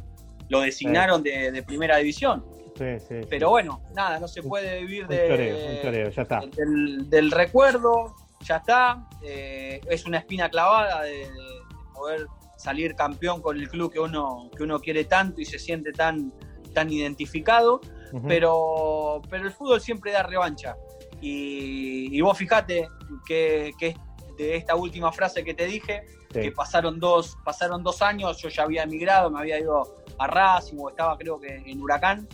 [0.48, 2.44] lo designaron de, de primera división.
[2.76, 3.22] Sí, sí.
[3.22, 3.26] sí.
[3.30, 6.40] Pero bueno, nada, no se puede vivir un choreo, un de, choreo, ya está.
[6.54, 9.06] del, del recuerdo, ya está.
[9.22, 11.62] eh, es una espina clavada de, de
[11.94, 15.92] poder salir campeón con el club que uno, que uno quiere tanto y se siente
[15.92, 16.32] tan,
[16.74, 17.80] tan identificado
[18.26, 20.76] pero, pero el fútbol siempre da revancha.
[21.20, 22.88] Y, y vos fijate
[23.26, 23.94] que, que
[24.38, 26.02] de esta última frase que te dije,
[26.32, 26.40] Sí.
[26.42, 30.76] que pasaron dos, pasaron dos años, yo ya había emigrado, me había ido a Racing
[30.78, 32.28] o estaba creo que en Huracán,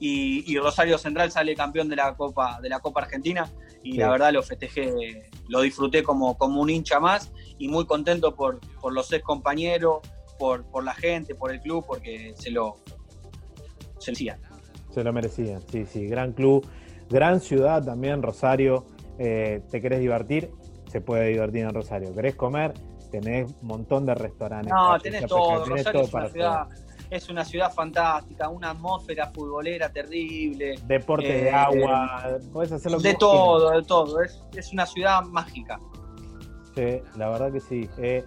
[0.00, 3.50] Y, y Rosario Central sale campeón de la Copa, de la Copa Argentina,
[3.82, 3.98] y Sí.
[3.98, 8.60] la verdad lo festejé, lo disfruté como, como un hincha más, y muy contento por,
[8.80, 9.98] por los ex compañeros,
[10.38, 12.76] por, por la gente, por el club, porque se lo,
[13.98, 14.38] se lo decía.
[14.90, 16.06] Se lo merecían, sí, sí.
[16.06, 16.66] Gran club,
[17.10, 18.86] gran ciudad también, Rosario.
[19.18, 20.50] Eh, ¿Te querés divertir?
[20.90, 22.14] Se puede divertir en Rosario.
[22.14, 22.74] ¿Querés comer?
[23.10, 24.72] Tenés un montón de restaurantes.
[24.72, 25.62] No, tenés todo.
[25.64, 26.68] tenés Rosario todo es una para ciudad,
[27.10, 30.74] es una ciudad fantástica, una atmósfera futbolera terrible.
[30.86, 34.22] Deporte de eh, agua, podés hacer lo que de todo, de todo.
[34.22, 35.78] Es, es una ciudad mágica.
[36.74, 37.88] Sí, la verdad que sí.
[37.98, 38.24] Eh,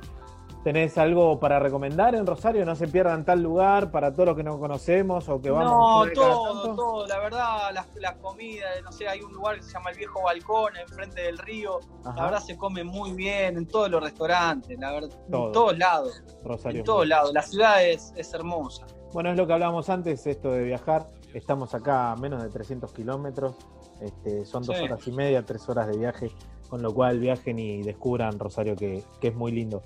[0.68, 2.66] ¿Tenés algo para recomendar en Rosario?
[2.66, 6.12] No se pierdan tal lugar para todos los que no conocemos o que vamos No,
[6.14, 7.08] todo, todo.
[7.08, 10.22] La verdad, las, las comidas, no sé, hay un lugar que se llama el Viejo
[10.24, 11.80] Balcón, enfrente del río.
[12.04, 15.46] Ajá, La verdad se come muy bien en todos los restaurantes, la verdad, Todo.
[15.48, 16.80] en todos lados, Rosario.
[16.80, 17.32] en todos lados.
[17.34, 18.86] La ciudad es, es hermosa.
[19.14, 21.08] Bueno, es lo que hablábamos antes, esto de viajar.
[21.34, 23.56] Estamos acá a menos de 300 kilómetros.
[24.02, 24.84] Este, son dos Sí.
[24.84, 26.30] horas y media, tres horas de viaje.
[26.70, 29.84] Con lo cual viajen y descubran Rosario, que, que es muy lindo.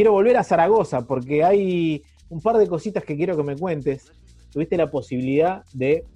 [0.00, 4.10] Quiero volver a Zaragoza porque hay un par de cositas que quiero que me cuentes.
[4.50, 6.06] Tuviste la posibilidad de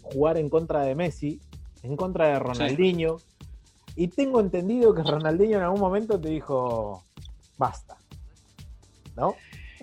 [0.00, 1.40] jugar en contra de Messi,
[1.82, 3.16] en contra de Ronaldinho.
[3.96, 7.02] Y tengo entendido que Ronaldinho en algún momento te dijo,
[7.56, 7.96] basta.
[9.16, 9.34] ¿No?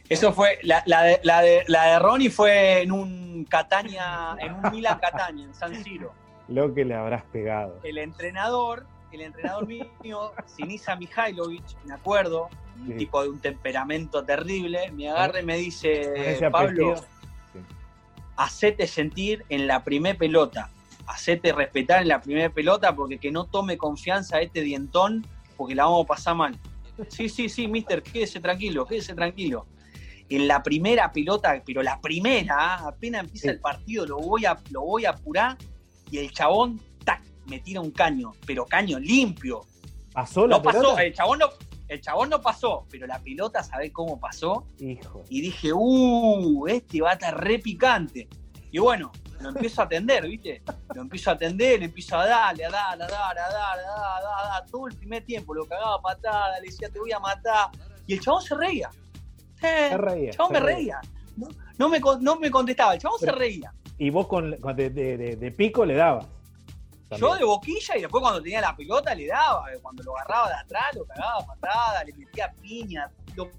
[0.07, 4.53] Eso fue, la, la de, la, de, la de Ronnie fue en un Catania, en
[4.53, 6.13] un Milan Catania, en San Siro.
[6.47, 7.77] Lo que le habrás pegado.
[7.83, 12.47] El entrenador, el entrenador mío, Sinisa Mihailovic, me acuerdo,
[12.81, 12.93] un Sí.
[12.97, 16.95] tipo de un temperamento terrible, me agarra y me dice, Pablo.
[17.53, 17.59] Sí.
[18.37, 20.69] hacete sentir en la primer pelota,
[21.07, 25.85] hacete respetar en la primer pelota porque que no tome confianza este dientón porque la
[25.85, 26.59] vamos a pasar mal.
[27.09, 29.65] Sí, sí, sí, mister, quédese tranquilo, quédese tranquilo.
[30.29, 33.49] En la primera pelota, pero la primera, ah, apenas empieza Sí.
[33.49, 35.57] el partido, lo voy, a, lo voy a apurar
[36.11, 39.61] y el chabón, tac, me tira un caño, pero caño limpio.
[40.11, 41.49] ¿Pasó la No pasó, el chabón no,
[41.87, 44.67] el chabón no pasó, pero la pelota, ¿sabés cómo pasó?
[44.79, 45.23] Hijo.
[45.29, 48.27] y dije, uh, este va a estar re picante.
[48.71, 50.61] Y bueno, lo empiezo a atender, ¿viste?
[50.93, 53.99] Lo empiezo a atender, le empiezo a darle, a darle, a darle, a darle, a
[53.99, 57.11] darle, a darle, todo el primer tiempo, lo cagaba a patada, le decía, te voy
[57.11, 57.69] a matar.
[58.07, 58.89] Y el chabón se reía.
[59.61, 61.01] Eh, Se reía, el chabón se me reía.
[61.37, 63.73] No, no me, no me contestaba, el chabón se reía.
[63.97, 66.25] Y vos con, con de, de- de- de pico le dabas.
[67.11, 70.49] Yo de boquilla y después cuando tenía la pelota le daba, eh, cuando lo agarraba
[70.49, 73.49] de atrás, lo cagaba patada, le metía piña, lo,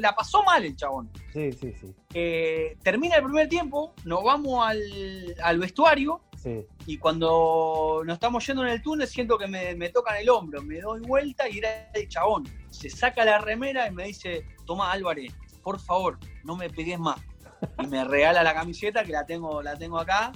[0.00, 1.10] la pasó mal el chabón.
[1.32, 1.94] Sí, sí, sí.
[2.14, 6.66] Eh, termina el primer tiempo, nos vamos al, al vestuario sí.
[6.86, 10.62] y cuando nos estamos yendo en el túnel siento que me, me, tocan el hombro,
[10.62, 12.44] me doy vuelta y era el chabón.
[12.70, 15.32] Se saca la remera y me dice, toma Álvarez,
[15.62, 17.20] por favor, no me pegues más.
[17.82, 20.32] Y me regala la camiseta que la tengo, la tengo acá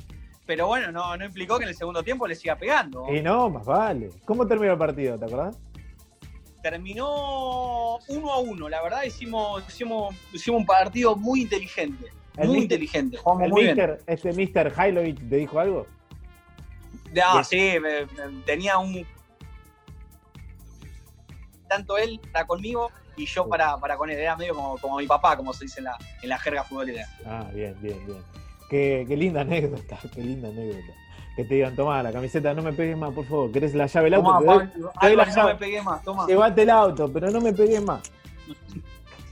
[0.49, 3.05] pero bueno, no, no implicó que en el segundo tiempo le siga pegando.
[3.15, 4.09] Y no, más vale.
[4.25, 5.59] ¿Cómo terminó el partido, te acordás?
[6.63, 12.11] Terminó uno a uno, la verdad hicimos, hicimos, hicimos un partido muy inteligente.
[12.39, 13.19] muy inteligente.
[13.19, 13.99] Jugamos muy bien.
[14.07, 14.73] ¿Este Mr.
[14.75, 15.87] Hailovich te dijo algo?
[17.13, 17.75] Ya, sí,
[18.47, 19.07] tenía un.
[21.69, 24.19] Tanto él para conmigo y yo para, para con él.
[24.19, 27.07] Era medio como, como mi papá, como se dice en la, en la jerga futbolera.
[27.27, 28.48] Ah, bien, bien, bien.
[28.69, 30.93] Qué, linda anécdota, qué linda anécdota.
[31.37, 33.53] Que te digan, toma la camiseta, no me pegues más, por favor.
[33.53, 34.41] ¿Querés la llave del auto?
[34.41, 34.73] Tomá,
[35.37, 36.27] no me pegues más, toma.
[36.27, 38.11] Llévate el auto, pero no me pegues más.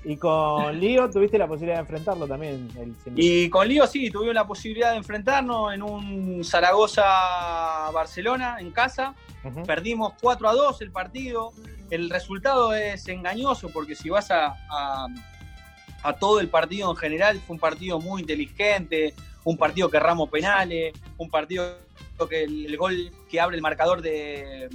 [0.05, 2.69] Y con Lío tuviste la posibilidad de enfrentarlo también.
[3.17, 9.17] y con Lío sí, tuvimos la posibilidad de enfrentarnos en un Zaragoza-Barcelona en casa.
[9.67, 11.51] Perdimos 4 a 2 el partido.
[11.91, 15.09] El resultado es engañoso porque si vas a a
[16.15, 17.41] todo el partido en general.
[17.47, 21.79] Fue un partido muy inteligente, un partido que ramo penales, un partido
[22.29, 24.71] que el, gol que abre el marcador de,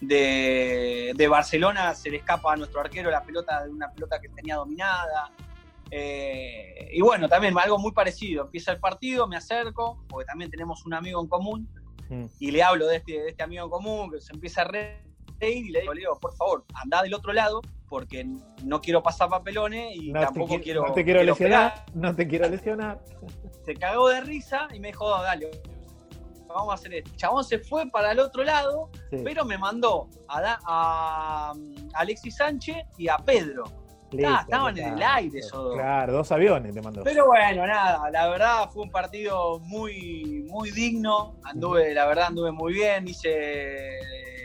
[0.00, 4.56] de, Barcelona se le escapa a nuestro arquero la pelota de una pelota que tenía
[4.56, 5.30] dominada.
[5.90, 8.44] Eh, y bueno, también algo muy parecido.
[8.44, 11.68] Empieza el partido, me acerco, porque también tenemos un amigo en común,
[12.08, 12.26] mm.
[12.38, 15.00] y le hablo de este, de este amigo en común que se empieza a reír
[15.40, 18.24] y le digo, Leo, por favor, anda del otro lado porque
[18.62, 20.86] no quiero pasar papelones y tampoco quiero.
[20.86, 23.00] No te quiero, lesionar, no te quiero lesionar.
[23.66, 25.50] Se cagó de risa y me dijo, dale,
[26.46, 27.10] vamos a hacer esto.
[27.16, 31.52] Chabón se fue para el otro lado, pero me mandó a,
[31.94, 33.64] Alexis Sánchez y a Pedro.
[34.12, 35.74] estaban en el aire esos dos.
[35.74, 37.02] Claro, dos aviones te mandó.
[37.02, 41.34] Pero bueno, nada, la verdad fue un partido muy, muy digno.
[41.42, 43.08] Anduve, la verdad, anduve muy bien.
[43.08, 43.98] Hice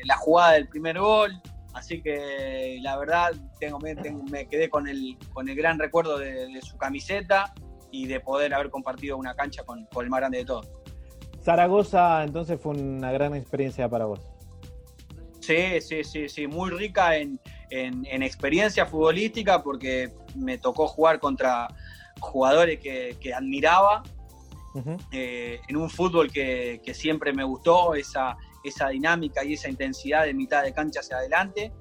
[0.04, 1.39] la jugada del primer gol.
[1.76, 6.78] Así que la verdad tengo, me, quedé con el, con el gran recuerdo de, su
[6.78, 7.53] camiseta
[7.91, 10.69] y de poder haber compartido una cancha con, el más grande de todos.
[11.43, 14.21] Zaragoza entonces fue una gran experiencia para vos.
[15.41, 21.67] Sí, sí, sí, sí, muy rica en, experiencia futbolística porque me tocó jugar contra
[22.21, 24.01] jugadores que, admiraba,
[25.11, 30.26] eh, en un fútbol que, que, siempre me gustó, esa, esa dinámica y esa intensidad
[30.26, 31.72] de mitad de cancha hacia adelante.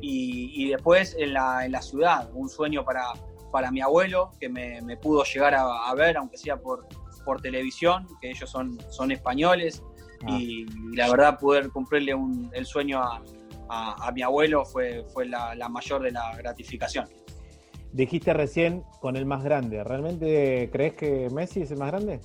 [0.00, 3.04] Y, después en la, en la, ciudad, un sueño para,
[3.52, 6.86] para mi abuelo, que me, pudo llegar a, ver, aunque sea por,
[7.24, 9.82] por televisión, que ellos son, son españoles.
[10.26, 10.38] Ah.
[10.38, 10.64] Y,
[10.96, 12.14] la verdad, poder cumplirle
[12.54, 13.22] el sueño a,
[13.68, 17.06] a, mi abuelo fue, fue la, la mayor de la gratificación.
[17.92, 19.84] Dijiste recién con el más grande.
[19.84, 22.20] ¿Realmente crees que Messi es el más grande?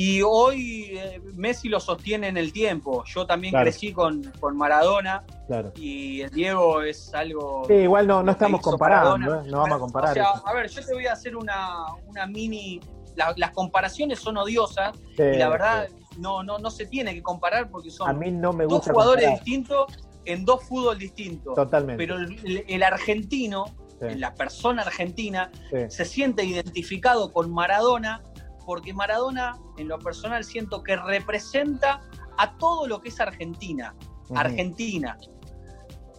[0.00, 3.02] Y hoy eh, Messi lo sostiene en el tiempo.
[3.04, 5.24] Yo también crecí con, con Maradona.
[5.48, 5.72] Claro.
[5.74, 7.64] Y el Diego es algo.
[7.66, 9.42] Sí, igual no, no estamos comparando, ¿eh?
[9.50, 10.10] no vamos a comparar.
[10.10, 12.78] O sea, a ver, yo te voy a hacer una, una mini.
[13.16, 17.90] las comparaciones son odiosas y la verdad no, no, no se tiene que comparar porque
[17.90, 19.86] son a mí no me dos jugadores distintos
[20.26, 21.56] en dos fútbol distintos.
[21.56, 22.06] Totalmente.
[22.06, 22.18] Pero
[22.68, 23.64] el, argentino,
[24.00, 25.50] la persona argentina,
[25.88, 28.22] se siente identificado con Maradona
[28.68, 32.02] porque Maradona, en lo personal, siento que representa
[32.36, 33.96] a todo lo que es Argentina.
[34.34, 35.16] Argentina.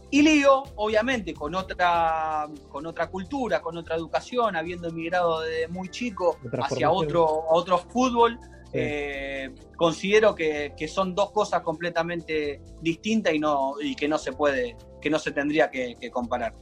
[0.09, 5.89] Y Lío, obviamente, con otra, con otra cultura, con otra educación, habiendo emigrado desde muy
[5.89, 8.39] chico hacia otro, otro fútbol,
[8.73, 14.75] eh, considero que, son dos cosas completamente distintas y, no, y que no se puede,
[14.99, 16.55] que no se tendría que comparar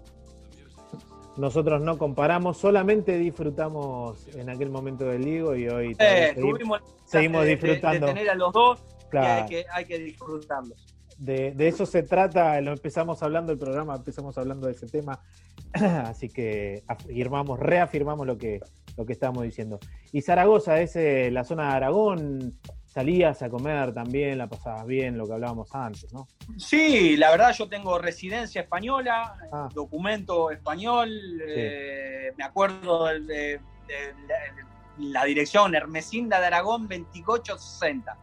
[1.38, 6.33] nosotros no comparamos, solamente disfrutamos en aquel momento del Ligo y hoy eh,
[7.05, 8.07] seguimos, disfrutando.
[8.07, 10.77] De, tener a los dos hay que, hay que disfrutarlos.
[11.17, 15.19] De, eso se trata, lo empezamos hablando el programa, empezamos hablando de ese tema,
[15.73, 18.59] así que afirmamos, reafirmamos lo que,
[18.95, 19.79] lo que estamos diciendo.
[20.11, 22.53] Y Zaragoza es eh, la zona de Aragón,
[22.97, 26.27] salías a comer también, la pasabas bien, lo que hablábamos antes, ¿no?
[26.57, 29.69] Sí, la verdad yo tengo residencia española, ah.
[29.71, 31.07] documento español,
[31.47, 33.61] eh, me acuerdo de,
[34.97, 38.17] la dirección Hermesinda de Aragón 2860.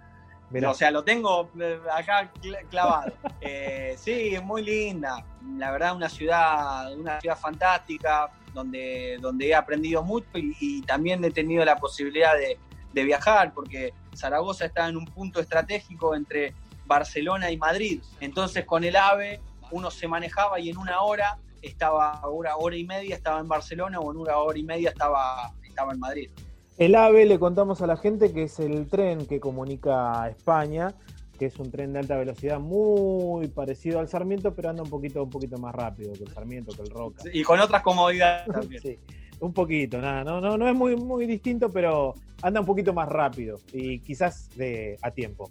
[0.66, 2.32] O sea, lo tengo eh, acá
[2.68, 3.12] clavado.
[3.40, 5.24] Eh, sí, muy linda.
[5.56, 11.30] La verdad, una ciudad, una ciudad fantástica, donde, donde he aprendido mucho y también he
[11.30, 12.58] tenido la posibilidad de,
[12.94, 16.54] de viajar, porque Zaragoza estaba en un punto estratégico entre
[16.86, 18.00] Barcelona y Madrid.
[18.20, 19.40] Entonces con el AVE
[19.70, 24.00] uno se manejaba y en una hora estaba, una hora y media estaba en Barcelona
[24.00, 26.30] o en una hora y media estaba, estaba en Madrid.
[26.76, 30.92] El AVE le contamos a la gente que es el tren que comunica a España,
[31.38, 35.22] que es un tren de alta velocidad muy parecido al Sarmiento, pero anda un poquito,
[35.22, 37.22] un poquito más rápido que el Sarmiento, que el Roca.
[37.32, 38.82] Y con otras comodidades también.
[38.82, 38.98] sí,
[39.40, 43.08] un poquito, nada, no, no, no es muy, muy distinto, pero anda un poquito más
[43.08, 45.50] rápido y quizás de, a tiempo.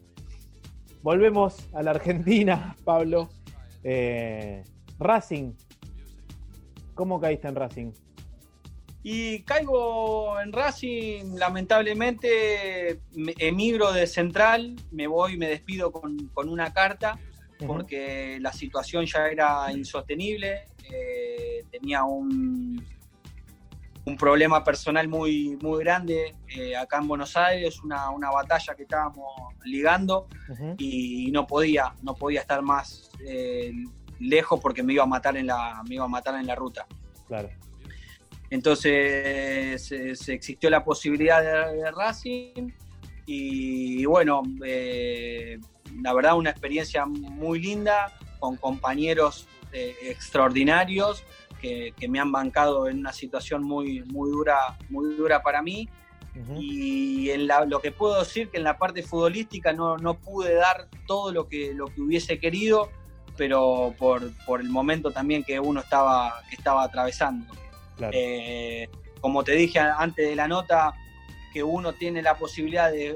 [1.01, 3.29] Volvemos a la Argentina, Pablo.
[3.83, 4.63] Eh,
[4.99, 5.53] Racing.
[6.93, 7.91] ¿Cómo caíste en Racing?
[9.05, 13.01] Y caigo en Racing, lamentablemente
[13.37, 17.19] emigro de Central, me voy, me despido con, una carta,
[17.67, 22.81] porque la situación ya era insostenible, eh, tenía un,
[24.05, 29.53] un problema personal muy, muy grande eh, acá en Buenos Aires, una, batalla que estábamos
[29.63, 30.27] ligando
[30.77, 33.71] y no podía, no podía estar más eh,
[34.19, 36.85] lejos porque me iba a matar en la, me iba a matar en la ruta.
[37.27, 37.49] Claro.
[38.49, 42.71] Entonces se, existió la posibilidad de, Racing
[43.25, 45.59] y, bueno, eh,
[46.01, 51.23] la verdad una experiencia muy linda con compañeros extraordinarios
[51.63, 55.89] que, me han bancado en una situación muy, muy, dura, muy dura para mí.
[56.57, 60.87] Y en lo que puedo decir que en la parte futbolística no, no pude dar
[61.05, 62.89] todo lo que, lo que hubiese querido,
[63.37, 67.53] pero por, por el momento también que uno estaba, que estaba atravesando.
[68.11, 68.89] Eh,
[69.21, 70.93] como te dije antes de la nota,
[71.53, 73.13] que uno tiene la posibilidad de,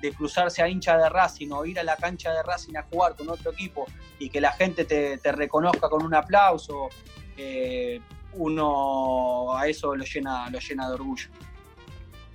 [0.00, 3.14] de, cruzarse a hincha de Racing o ir a la cancha de Racing a jugar
[3.14, 3.86] con otro equipo
[4.18, 6.88] y que la gente te, te reconozca con un aplauso
[7.36, 8.00] eh,
[8.34, 11.28] uno a eso lo llena, lo llena de orgullo.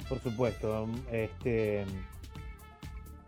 [0.07, 0.87] Por supuesto.
[1.11, 1.85] Este,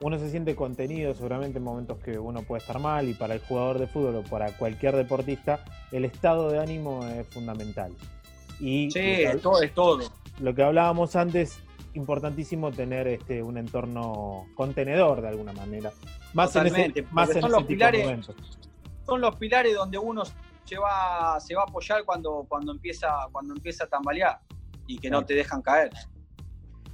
[0.02, 3.42] uno se siente contenido seguramente en momentos que uno puede estar mal y para el
[3.42, 7.92] jugador de fútbol o para cualquier deportista el estado de ánimo es fundamental.
[8.60, 10.00] Y sí, es todo, es todo.
[10.40, 11.60] Lo que hablábamos antes,
[11.94, 15.92] importantísimo tener este, un entorno contenedor de alguna manera.
[16.34, 18.30] Más en ese, más en son los pilares,
[19.06, 20.24] Son los pilares donde uno
[20.70, 24.40] se va, se va a apoyar cuando, cuando, empieza, cuando empieza a tambalear
[24.86, 25.92] y que no te dejan caer.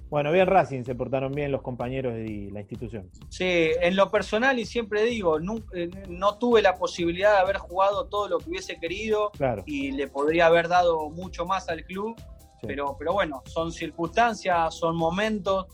[0.10, 3.10] Bueno, bien Racing, se portaron bien los compañeros y la institución.
[3.30, 5.40] Sí, en lo personal y siempre digo,
[5.74, 9.32] eh, no, tuve la posibilidad de haber jugado todo lo que hubiese querido
[9.66, 12.16] y le podría haber dado mucho más al club,
[12.62, 15.66] pero, pero bueno, son circunstancias, son momentos.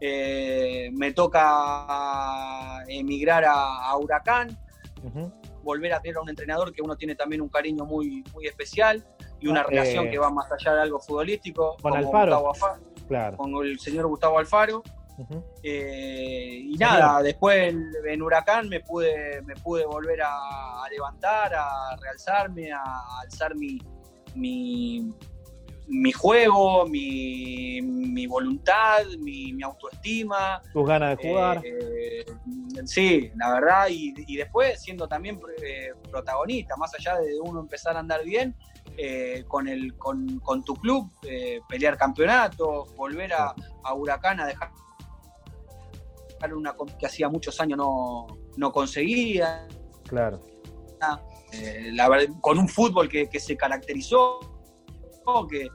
[0.00, 4.56] Eh, me toca emigrar a, Huracán
[5.62, 9.04] volver a tener a un entrenador que uno tiene también un cariño muy, muy especial
[9.40, 11.76] y una ah, relación eh, que va más allá de algo futbolístico.
[11.80, 12.52] Con Alfaro.
[13.36, 14.82] Con el señor Gustavo Alfaro.
[15.62, 17.74] Eh, y nada, después
[18.06, 23.78] en Huracán me pude, me pude volver a, levantar, a realzarme, a alzar mi,
[24.34, 25.12] mi,
[25.90, 30.62] mi juego, mi, mi voluntad, mi, autoestima.
[30.72, 31.62] Tus ganas de jugar.
[31.64, 32.24] Eh,
[32.84, 38.00] sí, la verdad, y, después siendo también eh, protagonista, más allá de uno empezar a
[38.00, 38.54] andar bien,
[38.96, 41.10] eh, con, el, con, con tu club,
[41.68, 44.70] pelear campeonatos, volver a, a, Huracán a dejar
[46.54, 48.26] una que hacía muchos años no,
[48.56, 49.66] no conseguía.
[50.04, 50.40] Claro.
[51.92, 54.49] la verdad, con un fútbol que, que se caracterizó
[55.48, 55.68] que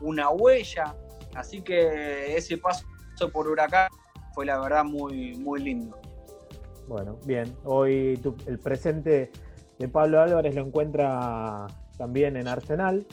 [0.00, 0.94] una huella.
[1.34, 2.84] Así que ese paso
[3.32, 3.88] por Huracán
[4.34, 5.98] fue la verdad muy, muy lindo.
[6.88, 7.56] Bueno, bien.
[7.64, 9.30] Hoy el presente
[9.78, 11.66] de Pablo Álvarez lo encuentra
[11.96, 13.06] también en Arsenal.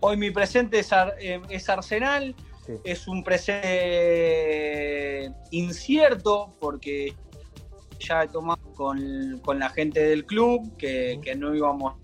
[0.00, 0.90] Hoy mi presente es,
[1.20, 2.34] eh, Arsenal.
[2.84, 3.72] Es un presente
[5.50, 7.12] incierto porque
[7.98, 11.94] ya he tomado con, la gente del club que, que no íbamos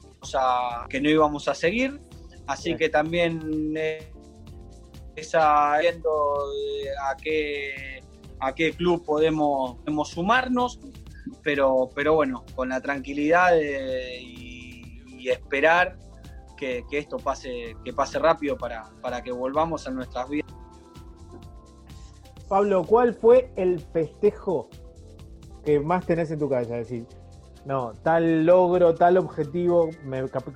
[0.89, 2.01] que no íbamos a seguir.
[2.47, 4.11] Así que también eh,
[5.17, 6.11] esa viendo
[7.03, 8.03] a qué,
[8.41, 10.81] a qué club podemos, podemos sumarnos,
[11.43, 15.99] pero, pero bueno, con la tranquilidad y, esperar
[16.57, 20.51] que, esto pase, que pase rápido para, para que volvamos a nuestras vidas.
[22.49, 24.71] Pablo, ¿cuál fue el festejo
[25.67, 26.51] que más tenés en tu?
[26.55, 27.07] Es decir,
[27.69, 29.91] no, tal logro, tal objetivo,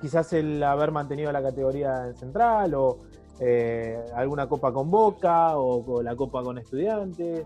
[0.01, 2.97] quizás el haber mantenido la categoría central o
[3.39, 7.45] eh, alguna copa con Boca o, la copa con estudiantes.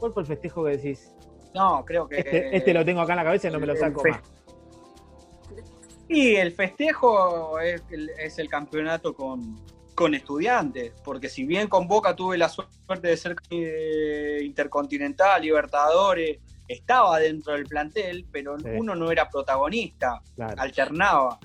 [0.00, 1.14] ¿Cuál fue el festejo que decís?
[1.54, 2.18] No, creo que...
[2.18, 4.20] Este, este lo tengo acá en la cabeza y no me lo saco más.
[6.08, 7.84] Y el festejo es
[8.38, 9.54] el, campeonato con,
[9.94, 16.40] con estudiantes, porque si bien con Boca tuve la suerte de ser eh, intercontinental, Libertadores,
[16.68, 20.20] estaba dentro del plantel, pero uno no era protagonista,
[20.56, 21.38] alternaba.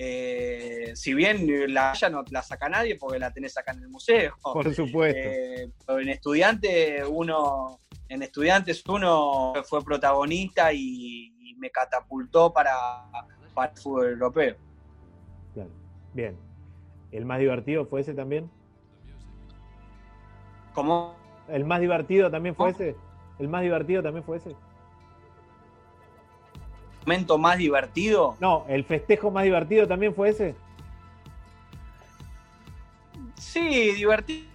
[0.00, 3.88] Eh, si bien la ya no la saca nadie porque la tenés acá en el
[3.88, 4.34] museo.
[4.40, 5.18] Por supuesto.
[5.18, 12.76] Eh, pero en estudiantes uno, en estudiantes uno fue protagonista y, me catapultó para,
[13.52, 14.54] para el fútbol europeo.
[16.14, 16.36] Bien.
[17.10, 18.48] ¿El más divertido fue ese también?
[20.72, 21.16] ¿Cómo?
[21.48, 22.94] ¿El más divertido también fue ese?
[23.38, 24.54] ¿El más divertido también fue ese?
[27.02, 28.36] ¿Momento más divertido?
[28.40, 30.54] No, ¿el festejo más divertido también fue ese?
[33.36, 34.48] Sí, divertido.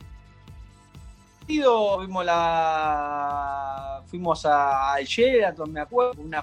[1.97, 4.01] Fuimos, la...
[4.07, 6.41] Fuimos a Sheraton, me acuerdo, una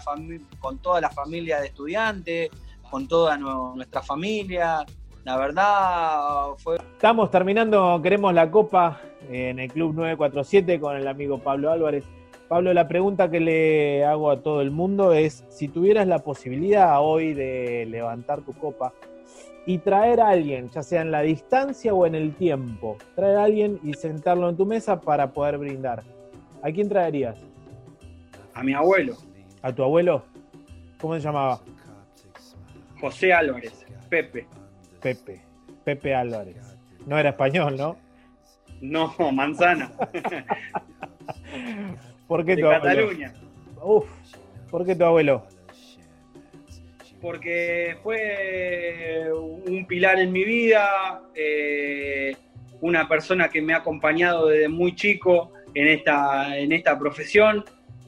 [0.59, 2.51] con toda la familia de estudiantes,
[2.91, 4.85] con toda nuestra familia
[5.25, 6.77] la verdad fue...
[6.77, 12.05] Estamos terminando, queremos la copa en el Club 947 con el amigo Pablo Álvarez.
[12.51, 17.01] Pablo, la pregunta que le hago a todo el mundo es, si tuvieras la posibilidad
[17.01, 18.93] hoy de levantar tu copa
[19.67, 23.45] y traer a alguien, ya sea en la distancia o en el tiempo, traer a
[23.45, 26.03] alguien y sentarlo en tu mesa para poder brindar,
[26.61, 27.39] ¿a quién traerías?
[28.53, 29.15] A mi abuelo.
[29.63, 30.25] ¿A tu abuelo?
[31.01, 31.61] ¿Cómo se llamaba?
[33.01, 34.49] José Álvarez, Pepe.
[35.01, 35.41] Pepe,
[35.85, 36.77] Pepe Álvarez.
[37.07, 37.97] No era español, ¿no?
[38.81, 39.93] No, manzana.
[42.31, 43.35] ¿Por qué de tu Cataluña.
[43.83, 44.05] Uf,
[44.71, 45.49] ¿por qué tu abuelo?
[47.21, 52.37] Porque fue un pilar en mi vida, eh,
[52.83, 57.65] una persona que me ha acompañado desde muy chico en esta, en esta profesión.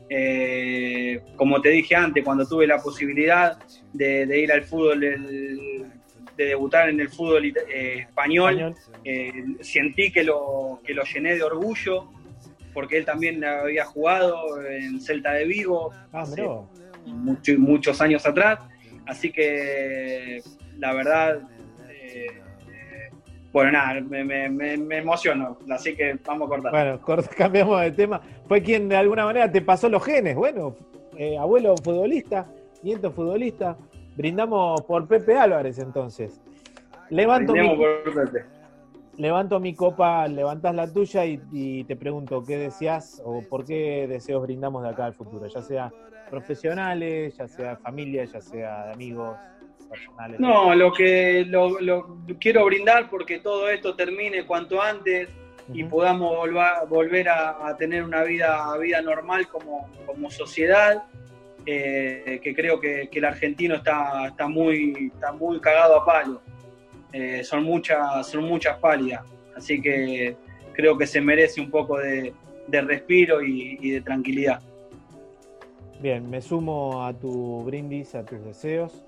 [0.09, 3.59] Eh, como te dije antes, cuando tuve la posibilidad
[3.93, 10.81] de, ir al fútbol de debutar en el fútbol eh, español, eh, sentí que lo,
[10.85, 12.09] que lo llené de orgullo,
[12.73, 16.25] porque él también había jugado en Celta de Vigo ah,
[17.59, 18.61] muchos años atrás,
[19.07, 20.43] así que
[20.79, 21.41] la verdad,
[21.91, 22.27] eh,
[23.53, 26.73] bueno, nada, me, me, emociono, así que vamos a cortar.
[26.73, 28.21] Bueno, cambiamos de tema.
[28.47, 30.77] Fue quien de alguna manera te pasó los genes, bueno,
[31.39, 32.47] abuelo futbolista,
[32.83, 33.77] nieto futbolista,
[34.17, 36.41] Brindamos por Pepe Álvarez entonces.
[37.11, 37.79] Levanto mi,
[39.17, 44.43] levanto mi copa, levantas la tuya y, te pregunto qué deseas o por qué deseos
[44.43, 45.93] brindamos de acá al futuro, ya sea
[46.31, 49.37] profesionales, ya sea familia, ya sea de amigos.
[49.89, 50.41] Personales.
[50.41, 55.29] No, lo que lo, quiero brindar porque todo esto termine cuanto antes
[55.71, 56.49] y podamos
[56.89, 61.05] volver a, tener una vida, vida normal como, como sociedad
[61.65, 66.43] eh, que creo que, el argentino está, está, muy, está muy cagado a palo.
[67.13, 69.23] Eh, son, muchas, son muchas pálidas,
[69.57, 70.37] así que
[70.73, 72.33] creo que se merece un poco de,
[72.69, 74.61] respiro y, de tranquilidad.
[76.01, 79.05] Bien, me sumo a tu brindis, a tus deseos.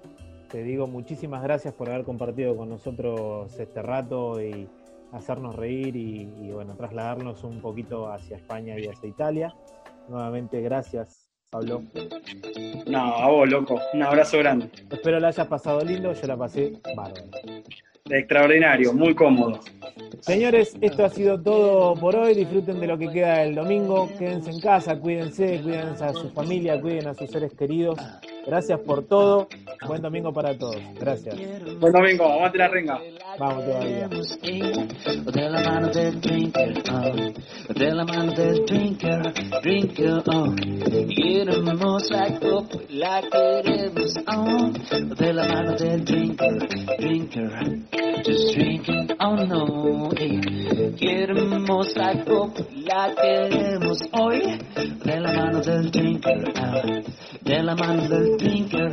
[0.51, 4.69] Te digo muchísimas gracias por haber compartido con nosotros este rato y
[5.13, 9.55] hacernos reír y, y bueno, trasladarnos un poquito hacia España y hacia Italia.
[10.09, 11.25] Nuevamente, gracias
[11.55, 11.85] Pablo.
[12.87, 13.81] No, a vos, loco.
[13.93, 14.71] Un abrazo grande.
[14.91, 17.27] Espero la hayas pasado lindo, yo la pasé bárbaro.
[18.11, 19.61] Extraordinario, muy cómodo.
[20.21, 22.35] Señores, esto ha sido todo por hoy.
[22.35, 24.11] Disfruten de lo que queda el domingo.
[24.19, 27.99] Quédense en casa, cuídense, cuídense a su familia, cuiden a sus seres queridos.
[28.47, 29.49] Gracias por todo.
[29.87, 30.77] Buen domingo para todos.
[30.99, 31.37] Gracias.
[31.79, 32.25] Buen domingo.
[32.29, 33.01] Vamos a la renga.
[33.39, 34.09] Vamos todavía.
[34.09, 37.75] De la mano del drinker, oh.
[37.75, 39.33] de la mano del drinker,
[39.63, 40.55] drinker, oh.
[40.55, 44.71] Queremos la copa, la queremos, oh.
[45.17, 46.59] De la mano del drinker,
[46.99, 47.51] drinker,
[48.25, 50.11] just drinking, oh no.
[50.17, 50.95] Eh.
[50.97, 54.59] Queremos la copa, la queremos hoy.
[55.05, 57.43] De la mano del drinker, oh.
[57.43, 58.93] de la mano del drinker,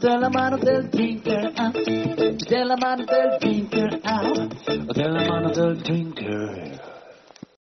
[0.00, 1.72] de la mano del drinker, ah.
[1.72, 4.22] de la mano del drinker, ah.
[4.94, 6.89] de la mano del drinker.